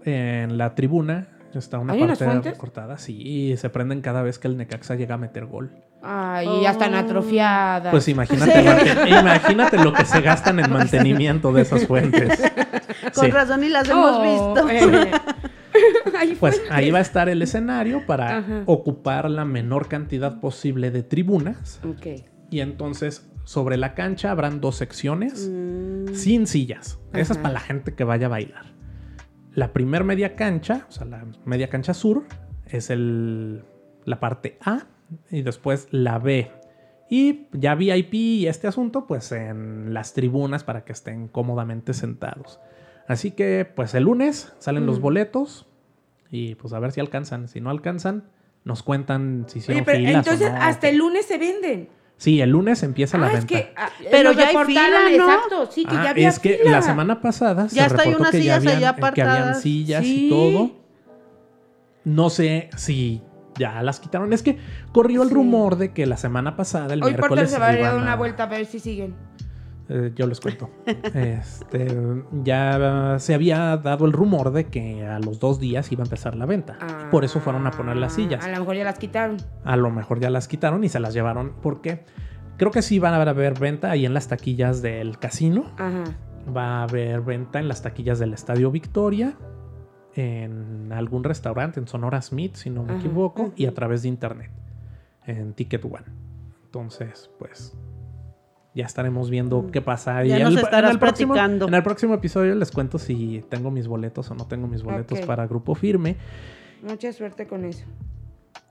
en 0.05 0.57
la 0.57 0.75
tribuna, 0.75 1.27
está 1.53 1.77
una 1.79 1.93
¿Hay 1.93 2.01
unas 2.01 2.19
parte 2.19 2.53
cortada. 2.53 2.97
Sí, 2.97 3.17
y 3.21 3.57
se 3.57 3.69
prenden 3.69 4.01
cada 4.01 4.21
vez 4.23 4.39
que 4.39 4.47
el 4.47 4.55
Necaxa 4.57 4.95
llega 4.95 5.15
a 5.15 5.17
meter 5.17 5.45
gol. 5.45 5.71
Ay, 6.01 6.47
ya 6.61 6.71
están 6.71 6.93
Oh. 6.93 6.97
atrofiadas. 6.97 7.91
Pues 7.91 8.07
imagínate, 8.07 8.61
imagínate 9.09 9.77
lo 9.83 9.91
que 9.91 10.05
se 10.05 10.21
gastan 10.21 10.59
en 10.59 10.71
mantenimiento 10.71 11.51
de 11.51 11.63
esas 11.63 11.85
fuentes. 11.85 12.39
Con 13.13 13.25
Sí. 13.25 13.31
razón 13.31 13.63
y 13.65 13.69
las 13.69 13.89
Oh, 13.89 13.91
hemos 13.91 14.21
visto. 14.63 14.69
eh. 14.69 15.11
Pues 16.39 16.61
ahí 16.69 16.91
va 16.91 16.99
a 16.99 17.01
estar 17.01 17.29
el 17.29 17.41
escenario 17.41 18.05
para 18.05 18.37
Ajá. 18.39 18.63
ocupar 18.65 19.29
la 19.29 19.45
menor 19.45 19.87
cantidad 19.87 20.39
posible 20.39 20.91
de 20.91 21.03
tribunas. 21.03 21.79
Ok. 21.87 22.23
Y 22.49 22.59
entonces 22.61 23.29
sobre 23.43 23.77
la 23.77 23.93
cancha 23.95 24.31
habrán 24.31 24.61
dos 24.61 24.75
secciones 24.75 25.49
Mm, 25.49 26.13
sin 26.13 26.47
sillas. 26.47 26.99
Esa 27.13 27.21
es 27.21 27.31
Ajá. 27.31 27.41
para 27.41 27.53
la 27.53 27.59
gente 27.59 27.93
que 27.95 28.03
vaya 28.03 28.27
a 28.27 28.29
bailar. 28.29 28.65
La 29.53 29.73
primer 29.73 30.03
media 30.03 30.35
cancha, 30.35 30.85
o 30.87 30.91
sea, 30.91 31.05
la 31.05 31.25
media 31.45 31.69
cancha 31.69 31.93
sur, 31.93 32.23
es 32.67 32.89
el, 32.89 33.63
la 34.05 34.19
parte 34.19 34.57
A 34.63 34.83
y 35.31 35.41
después 35.41 35.87
la 35.91 36.19
B. 36.19 36.51
Y 37.09 37.47
ya 37.53 37.73
VIP 37.73 38.13
y 38.13 38.47
este 38.47 38.67
asunto, 38.67 39.07
pues 39.07 39.31
en 39.31 39.93
las 39.95 40.13
tribunas 40.13 40.63
para 40.63 40.85
que 40.85 40.91
estén 40.91 41.27
cómodamente 41.27 41.93
sentados. 41.93 42.59
Así 43.07 43.31
que, 43.31 43.65
pues 43.65 43.95
el 43.95 44.03
lunes 44.03 44.53
salen 44.59 44.85
los 44.85 44.99
boletos 45.01 45.65
y 46.31 46.55
pues 46.55 46.73
a 46.73 46.79
ver 46.79 46.91
si 46.91 46.99
alcanzan. 46.99 47.47
Si 47.47 47.59
no 47.61 47.69
alcanzan, 47.69 48.23
nos 48.63 48.83
cuentan 48.83 49.45
si 49.47 49.61
pero 49.61 49.83
filas 49.85 50.13
o 50.13 50.17
entonces 50.19 50.51
no. 50.51 50.57
hasta 50.61 50.89
el 50.89 50.97
lunes 50.97 51.25
se 51.25 51.37
venden. 51.37 51.89
Sí, 52.17 52.41
el 52.41 52.49
lunes 52.49 52.83
empieza 52.83 53.17
la 53.17 53.27
ah, 53.27 53.29
es 53.29 53.45
venta. 53.45 53.47
que. 53.47 53.73
ah, 53.77 53.89
Pero 54.11 54.33
ya 54.33 54.47
hay 54.49 54.65
fila, 54.65 54.89
¿no? 54.89 55.07
Exacto, 55.09 55.71
sí, 55.71 55.85
que 55.85 55.95
Ah, 55.95 56.03
ya 56.03 56.09
había 56.09 56.27
es 56.29 56.39
que 56.39 56.57
fila. 56.57 56.71
la 56.71 56.81
semana 56.81 57.21
pasada 57.21 57.67
Ya 57.67 57.69
se 57.69 57.81
hay 57.81 57.87
reportó 57.97 58.17
unas 58.19 58.31
que 58.31 58.37
ya, 58.37 58.41
sillas 58.43 58.57
habían, 58.57 58.75
allá 58.77 58.95
que 59.13 59.21
habían 59.21 59.27
apartadas. 59.29 59.61
sillas 59.61 60.03
Sí. 60.03 60.25
y 60.25 60.29
todo. 60.29 60.71
No 62.03 62.29
sé 62.29 62.69
si 62.75 63.21
ya 63.57 63.81
las 63.83 63.99
quitaron. 63.99 64.33
Es 64.33 64.43
que 64.43 64.57
corrió 64.91 65.21
el 65.23 65.29
Sí. 65.29 65.33
rumor 65.35 65.77
de 65.77 65.93
que 65.93 66.05
la 66.05 66.17
semana 66.17 66.55
pasada, 66.55 66.93
el 66.93 67.03
Hoy 67.03 67.11
miércoles, 67.11 67.51
se 67.51 67.57
va 67.59 67.69
a 67.69 67.75
dar 67.75 67.95
una 67.95 68.13
a- 68.13 68.17
vuelta 68.17 68.43
a 68.43 68.47
ver 68.47 68.65
si 68.65 68.79
siguen. 68.79 69.15
Eh, 69.89 70.11
yo 70.15 70.27
les 70.27 70.39
cuento. 70.39 70.69
este, 71.15 71.87
ya 72.43 73.15
se 73.19 73.33
había 73.33 73.75
dado 73.77 74.05
el 74.05 74.11
rumor 74.13 74.51
de 74.51 74.65
que 74.65 75.05
a 75.05 75.19
los 75.19 75.39
dos 75.39 75.59
días 75.59 75.91
iba 75.91 76.03
a 76.03 76.05
empezar 76.05 76.35
la 76.35 76.45
venta. 76.45 76.77
Por 77.11 77.25
eso 77.25 77.39
fueron 77.39 77.65
a 77.67 77.71
poner 77.71 77.97
las 77.97 78.13
sillas. 78.13 78.43
Ah, 78.43 78.47
A 78.47 78.51
lo 78.53 78.59
mejor 78.59 78.75
ya 78.75 78.83
las 78.83 78.99
quitaron. 78.99 79.37
A 79.63 79.75
lo 79.75 79.89
mejor 79.89 80.19
ya 80.19 80.29
las 80.29 80.47
quitaron 80.47 80.83
y 80.83 80.89
se 80.89 80.99
las 80.99 81.13
llevaron 81.13 81.53
porque 81.61 82.05
creo 82.57 82.71
que 82.71 82.81
sí 82.81 82.99
van 82.99 83.13
a 83.13 83.21
haber 83.21 83.59
venta 83.59 83.89
ahí 83.91 84.05
en 84.05 84.13
las 84.13 84.27
taquillas 84.27 84.81
del 84.81 85.17
casino. 85.17 85.65
Ajá. 85.77 86.03
Va 86.55 86.79
a 86.79 86.83
haber 86.83 87.21
venta 87.21 87.59
en 87.59 87.67
las 87.67 87.81
taquillas 87.81 88.19
del 88.19 88.33
Estadio 88.33 88.69
Victoria, 88.71 89.35
en 90.15 90.91
algún 90.91 91.23
restaurante, 91.23 91.79
en 91.79 91.87
Sonora 91.87 92.21
Smith, 92.21 92.55
si 92.55 92.69
no 92.69 92.83
me 92.83 92.91
Ajá, 92.93 92.99
equivoco, 92.99 93.53
y 93.55 93.65
a 93.65 93.73
través 93.73 94.01
de 94.03 94.09
internet, 94.09 94.51
en 95.25 95.53
Ticket 95.53 95.83
One. 95.85 96.05
Entonces, 96.65 97.29
pues, 97.39 97.75
ya 98.75 98.85
estaremos 98.85 99.29
viendo 99.29 99.67
qué 99.71 99.81
pasa. 99.81 100.23
Ya 100.23 100.37
en 100.37 100.43
nos 100.43 100.53
el- 100.53 100.59
estarás 100.59 100.97
próximo, 100.97 101.33
platicando. 101.33 101.67
en 101.67 101.73
el 101.73 101.83
próximo 101.83 102.13
episodio 102.13 102.55
les 102.55 102.71
cuento 102.71 102.97
si 102.99 103.43
tengo 103.49 103.71
mis 103.71 103.87
boletos 103.87 104.29
o 104.31 104.35
no 104.35 104.45
tengo 104.47 104.67
mis 104.67 104.83
boletos 104.83 105.19
para 105.21 105.47
Grupo 105.47 105.75
Firme. 105.75 106.15
Mucha 106.81 107.11
suerte 107.11 107.47
con 107.47 107.65
eso. 107.65 107.85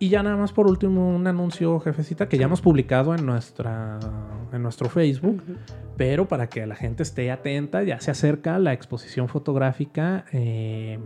Y 0.00 0.08
ya 0.10 0.22
nada 0.22 0.36
más 0.36 0.52
por 0.52 0.68
último 0.68 1.08
un 1.14 1.26
anuncio, 1.26 1.80
jefecita, 1.80 2.28
que 2.28 2.38
ya 2.38 2.44
hemos 2.44 2.60
publicado 2.60 3.14
en, 3.14 3.26
nuestra, 3.26 3.98
en 4.52 4.62
nuestro 4.62 4.88
Facebook. 4.88 5.42
Pero 5.96 6.28
para 6.28 6.48
que 6.48 6.64
la 6.66 6.76
gente 6.76 7.02
esté 7.02 7.30
atenta, 7.32 7.82
ya 7.82 8.00
se 8.00 8.12
acerca 8.12 8.58
la 8.60 8.72
exposición 8.72 9.28
fotográfica. 9.28 10.24
eh, 10.32 11.00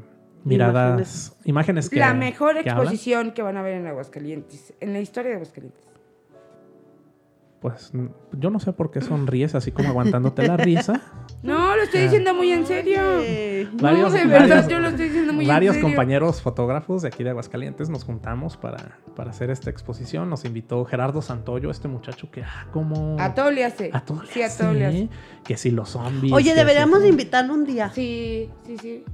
miradas, 0.44 1.36
imágenes, 1.44 1.88
que. 1.88 2.00
la 2.00 2.14
mejor 2.14 2.54
que 2.62 2.68
hablan. 2.70 2.84
exposición 2.86 3.32
que 3.32 3.42
van 3.42 3.56
a 3.56 3.62
ver 3.62 3.74
en 3.74 3.86
Aguascalientes, 3.86 4.74
en 4.80 4.92
la 4.92 5.00
historia 5.00 5.30
de 5.30 5.36
Aguascalientes. 5.36 5.84
Pues 7.62 7.92
yo 8.32 8.50
no 8.50 8.58
sé 8.58 8.72
por 8.72 8.90
qué 8.90 9.00
sonríes 9.00 9.54
así 9.54 9.70
como 9.70 9.88
aguantándote 9.90 10.46
la 10.46 10.56
risa. 10.56 11.00
No, 11.42 11.74
lo 11.74 11.82
estoy 11.82 12.02
diciendo 12.02 12.34
muy 12.34 12.52
en 12.52 12.64
serio. 12.66 13.00
Varios- 13.80 14.12
no, 14.12 14.16
de 14.16 14.24
verdad, 14.26 14.48
varios- 14.48 14.68
yo 14.68 14.78
lo 14.78 14.88
estoy 14.90 15.06
diciendo 15.06 15.32
muy 15.32 15.44
Varios 15.44 15.74
en 15.74 15.80
serio. 15.82 15.88
compañeros 15.96 16.40
fotógrafos 16.40 17.02
de 17.02 17.08
aquí 17.08 17.24
de 17.24 17.30
Aguascalientes 17.30 17.88
nos 17.90 18.04
juntamos 18.04 18.56
para, 18.56 18.98
para 19.16 19.30
hacer 19.30 19.50
esta 19.50 19.68
exposición. 19.68 20.30
Nos 20.30 20.44
invitó 20.44 20.84
Gerardo 20.84 21.20
Santoyo, 21.20 21.70
este 21.72 21.88
muchacho 21.88 22.30
que, 22.30 22.44
ah, 22.44 22.68
como. 22.72 23.16
A 23.18 23.34
todo 23.34 23.50
le 23.50 23.64
hace. 23.64 23.90
A 23.92 24.04
todo 24.04 24.22
le 24.22 24.28
Sí, 24.28 24.40
a 24.42 24.46
hace, 24.46 24.62
todo 24.62 24.72
le 24.72 24.86
hace. 24.86 25.08
Que 25.42 25.56
si 25.56 25.72
los 25.72 25.88
zombies. 25.90 26.32
Oye, 26.32 26.54
deberíamos 26.54 27.02
de 27.02 27.08
invitarlo 27.08 27.54
un 27.54 27.64
día. 27.64 27.90
Sí, 27.90 28.48
sí, 28.64 28.76
sí. 28.78 29.04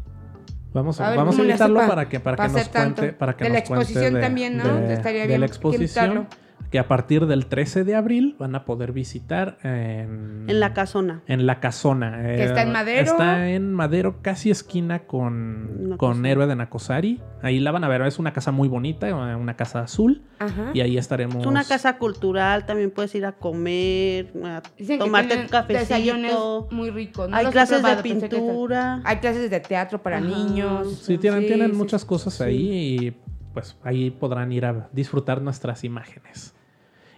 Vamos 0.75 1.01
a, 1.01 1.07
A 1.07 1.11
ver 1.11 1.19
vamos 1.21 1.39
a 1.39 1.41
invitarlo 1.43 1.81
pa- 1.81 1.89
para 1.89 2.09
que, 2.11 2.21
para 2.21 2.37
pa 2.37 2.47
que 2.49 2.53
nos 2.53 2.71
tanto. 2.71 2.97
cuente. 3.01 3.17
Para 3.17 3.37
que 3.39 3.45
De 3.45 3.51
la 3.51 3.59
nos 3.61 3.69
cuente 3.69 3.85
exposición 3.85 4.15
de- 4.15 4.21
también, 4.21 4.57
¿no? 4.59 4.75
de- 4.75 4.93
Estaría 4.93 5.23
de 5.23 5.29
bien 5.29 5.41
la 5.41 5.47
que 5.47 5.51
exposición. 5.53 6.05
invitarlo. 6.11 6.27
Que 6.71 6.79
a 6.79 6.87
partir 6.87 7.27
del 7.27 7.47
13 7.47 7.85
de 7.85 7.95
abril 7.95 8.37
van 8.39 8.55
a 8.55 8.67
poder 8.67 8.93
visitar 8.93 9.57
en, 9.63 10.45
En 10.49 10.61
la 10.61 10.75
casona. 10.75 11.23
en 11.27 11.47
la 11.47 11.61
casona. 11.61 12.21
Que 12.23 12.45
está 12.45 12.61
en 12.61 12.69
Eh, 12.69 12.73
Madero. 12.73 13.01
Está 13.13 13.49
en 13.49 13.73
Madero, 13.73 14.17
casi 14.21 14.51
esquina 14.51 15.01
con, 15.07 15.95
con 15.97 16.27
Héroe 16.27 16.47
de 16.47 16.57
Nacosari. 16.57 17.23
Ahí 17.41 17.59
la 17.59 17.71
van 17.71 17.85
a 17.85 17.89
ver. 17.89 18.03
Es 18.03 18.19
una 18.19 18.35
casa 18.35 18.53
muy 18.53 18.69
bonita, 18.69 19.09
eh, 19.09 19.15
una 19.15 19.57
casa 19.57 19.81
azul. 19.81 20.23
Ajá. 20.39 20.71
Y 20.75 20.81
ahí 20.83 20.99
estaremos. 20.99 21.37
Es 21.39 21.47
una 21.47 21.65
casa 21.65 21.97
cultural, 21.97 22.67
también 22.67 22.91
puedes 22.91 23.15
ir 23.15 23.25
a 23.25 23.33
comer, 23.33 24.31
a 24.45 24.61
Dicen 24.77 24.99
tomarte 24.99 25.39
tu 25.39 25.49
cafecito. 25.51 26.69
muy 26.71 26.91
ricos. 26.91 27.31
No 27.31 27.37
Hay 27.37 27.47
clases 27.47 27.79
de 27.79 27.83
probado, 27.83 28.03
pintura. 28.03 29.01
Hay 29.05 29.17
clases 29.19 29.51
de 29.51 29.61
teatro 29.61 30.03
para 30.03 30.19
Ajá. 30.19 30.27
niños. 30.27 30.99
Sí, 31.03 31.17
tienen, 31.17 31.47
tienen 31.47 31.71
sí, 31.71 31.77
muchas 31.77 32.03
sí. 32.03 32.07
cosas 32.07 32.41
ahí 32.43 32.71
y 33.07 33.17
pues 33.55 33.77
ahí 33.83 34.11
podrán 34.11 34.53
ir 34.53 34.67
a 34.67 34.89
disfrutar 34.93 35.41
nuestras 35.41 35.83
imágenes. 35.83 36.55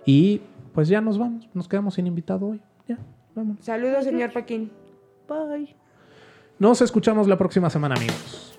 Y 0.05 0.41
pues 0.75 0.89
ya 0.89 1.01
nos 1.01 1.19
vamos, 1.19 1.49
nos 1.55 1.69
quedamos 1.69 1.95
sin 1.95 2.07
invitado 2.07 2.47
hoy. 2.47 2.61
Ya, 2.89 2.99
vamos. 3.35 3.59
Saludos, 3.61 4.05
señor 4.05 4.33
Paquín. 4.33 4.71
Bye. 5.29 5.77
Nos 6.59 6.83
escuchamos 6.83 7.27
la 7.27 7.39
próxima 7.39 7.71
semana, 7.71 7.95
amigos. 7.95 8.59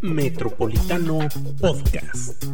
Metropolitano 0.00 1.18
Podcast. 1.60 2.44